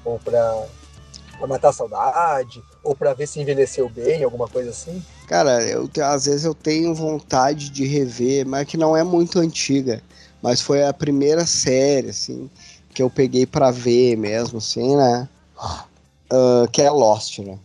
[0.04, 0.66] ou pra,
[1.38, 5.04] pra matar a saudade, ou pra ver se envelheceu bem, alguma coisa assim?
[5.32, 10.03] Cara, eu, às vezes eu tenho vontade de rever, mas que não é muito antiga.
[10.41, 12.49] Mas foi a primeira série, assim,
[12.93, 15.29] que eu peguei pra ver mesmo, assim, né?
[15.57, 17.57] Ah, que é Lost, né?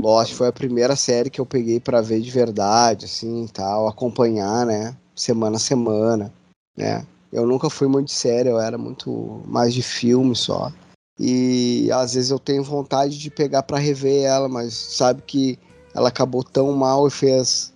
[0.00, 4.66] Lost foi a primeira série que eu peguei pra ver de verdade, assim, tal, acompanhar,
[4.66, 4.96] né?
[5.14, 6.32] Semana a semana,
[6.76, 7.06] né?
[7.32, 10.72] Eu nunca fui muito de série, eu era muito mais de filme só.
[11.16, 15.56] E às vezes eu tenho vontade de pegar pra rever ela, mas sabe que
[15.96, 17.72] ela acabou tão mal e fez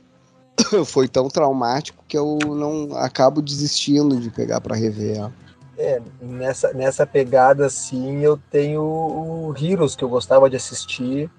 [0.85, 5.33] foi tão traumático que eu não acabo desistindo de pegar pra rever ela.
[5.79, 11.31] É, nessa, nessa pegada assim, eu tenho o Heroes, que eu gostava de assistir,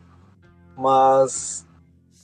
[0.76, 1.64] mas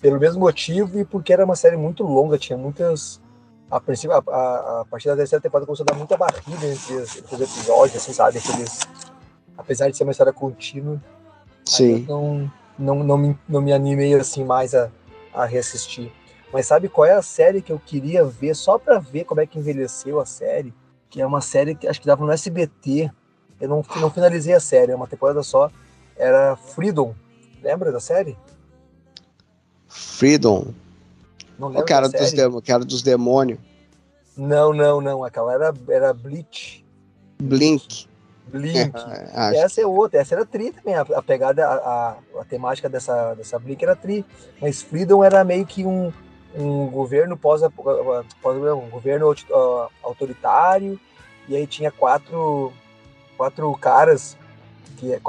[0.01, 3.21] pelo mesmo motivo e porque era uma série muito longa, tinha muitas.
[3.69, 6.95] A, princípio, a, a, a partir da terceira temporada começou a dar muita barriga entre
[6.95, 8.37] os, entre os episódios, assim, sabe?
[8.39, 8.79] Aqueles,
[9.57, 11.01] apesar de ser uma história contínua,
[11.65, 12.05] Sim.
[12.07, 14.89] não, não, não, me, não me animei assim mais a,
[15.33, 16.11] a reassistir.
[16.51, 19.45] Mas sabe qual é a série que eu queria ver só pra ver como é
[19.45, 20.73] que envelheceu a série?
[21.09, 23.11] Que é uma série que acho que dava no SBT.
[23.59, 25.69] Eu não, não finalizei a série, é uma temporada só.
[26.15, 27.13] Era Freedom.
[27.61, 28.37] Lembra da série?
[29.87, 30.67] Freedom.
[31.57, 32.41] Não lembro quero da dos, série?
[32.41, 33.59] demo- quero dos demônios.
[34.35, 35.23] Não, não, não.
[35.23, 36.85] Aquela era, era Bleach.
[37.41, 38.07] Blink.
[38.47, 38.91] Blink.
[39.33, 39.59] Acho.
[39.59, 43.33] Essa é outra, essa era tri também, a, a pegada, a, a, a temática dessa,
[43.35, 44.25] dessa Blink era tri,
[44.61, 46.11] mas Freedom era meio que um,
[46.55, 47.61] um governo pós,
[48.41, 49.33] pós um governo
[50.03, 50.99] autoritário,
[51.47, 52.73] e aí tinha quatro,
[53.37, 54.37] quatro caras,
[54.97, 55.19] que, é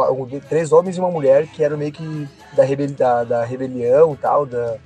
[0.48, 4.16] três homens e uma mulher, que eram meio que da, rebeli da, da rebelião e
[4.16, 4.76] tal, da,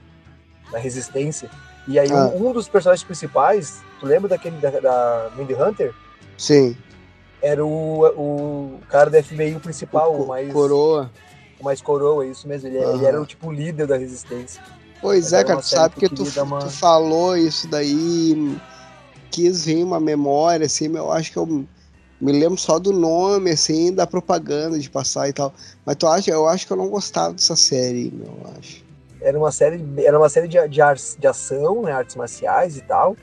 [0.71, 1.49] da resistência,
[1.87, 2.27] e aí Ah.
[2.35, 5.95] um, um dos personagens principais, tu lembra daquele da, da Mindy Hunter?
[6.37, 6.77] Sim.
[7.43, 11.11] Era o, o cara do FBI o principal, Co- o mais, Coroa.
[11.61, 12.69] o mais coroa, isso mesmo.
[12.69, 13.05] Ele, ele Aham.
[13.05, 14.63] era o tipo líder da resistência.
[15.01, 18.57] Pois Mas é, era cara, tu sabe que que tu, uma- tu falou isso daí,
[19.31, 23.93] quis vir uma memória, assim, eu acho que eu me lembro só do nome, assim,
[23.93, 25.53] da propaganda de passar e tal.
[25.85, 28.85] Mas tu acha, eu acho que eu não gostava dessa série, meu, eu acho.
[29.21, 32.83] Era uma série, era uma série de, de, artes, de ação, né, artes marciais e
[32.83, 33.17] tal.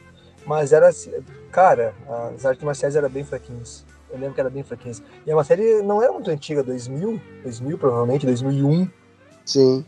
[0.45, 1.11] Mas era, assim,
[1.51, 1.93] cara,
[2.35, 3.85] as artes marciais eram bem fraquinhas.
[4.11, 5.01] Eu lembro que era bem fraquinhas.
[5.25, 8.89] E é uma série não era muito antiga, 2000, 2000 provavelmente, 2001.
[9.45, 9.85] Sim.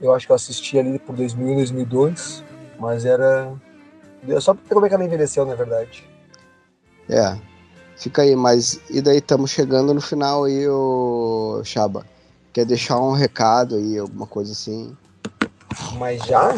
[0.00, 2.44] Eu acho que eu assisti ali por 2000, 2002.
[2.78, 3.52] Mas era
[4.40, 6.08] só pra ver como é que ela envelheceu, na verdade.
[7.08, 7.36] É.
[7.96, 12.06] Fica aí, mas e daí estamos chegando no final aí, ô Chaba.
[12.52, 14.96] Quer deixar um recado aí, alguma coisa assim?
[15.98, 16.54] Mas já?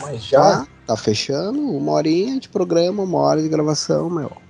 [0.00, 0.40] Mas já?
[0.40, 4.43] Tá, tá fechando, uma horinha de programa, uma hora de gravação, meu.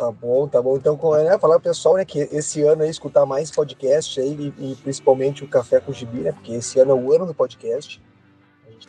[0.00, 0.78] Tá bom, tá bom.
[0.78, 4.54] Então, com- né, falar pro pessoal, né, que esse ano aí escutar mais podcast aí
[4.58, 7.34] e, e principalmente o Café com Gibi, né, porque esse ano é o ano do
[7.34, 8.02] podcast.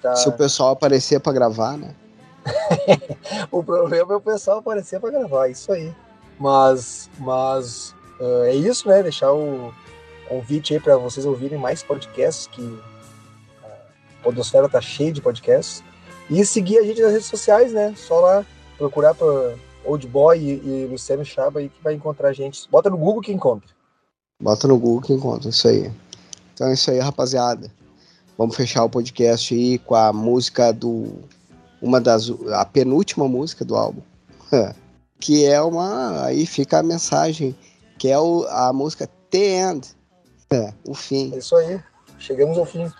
[0.02, 0.16] Tá...
[0.16, 1.94] Se o pessoal aparecer pra gravar, né?
[3.52, 5.94] O problema é o pessoal aparecer para gravar, isso aí.
[6.40, 9.04] Mas, mas ah, é isso, né?
[9.04, 9.74] Deixar o
[10.30, 12.82] convite aí para vocês ouvirem mais podcasts, que
[13.62, 15.84] a Podosfera tá cheia de podcasts.
[16.30, 17.94] E seguir a gente nas redes sociais, né?
[17.98, 18.46] Só lá
[18.78, 22.70] procurar por Old Boy e, e Luciano Chaba aí que vai encontrar a gente.
[22.70, 23.70] Bota no Google que encontra.
[24.42, 25.92] Bota no Google que encontra isso aí.
[26.54, 27.72] Então é isso aí, rapaziada.
[28.38, 31.20] Vamos fechar o podcast aí com a música do.
[31.82, 32.32] Uma das.
[32.54, 34.02] A penúltima música do álbum.
[35.20, 36.26] que é uma.
[36.26, 37.56] Aí fica a mensagem.
[37.98, 39.88] Que é o, a música The End.
[40.52, 41.34] É, o fim.
[41.34, 41.80] É isso aí.
[42.18, 42.92] Chegamos ao fim.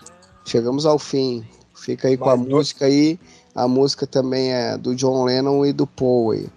[0.44, 1.44] Chegamos ao fim.
[1.74, 3.18] Fica aí com a no- música aí.
[3.54, 6.48] A música também é do John Lennon e do Paul aí.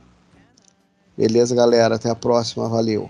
[1.18, 1.96] Beleza, galera?
[1.96, 2.68] Até a próxima.
[2.68, 3.10] Valeu.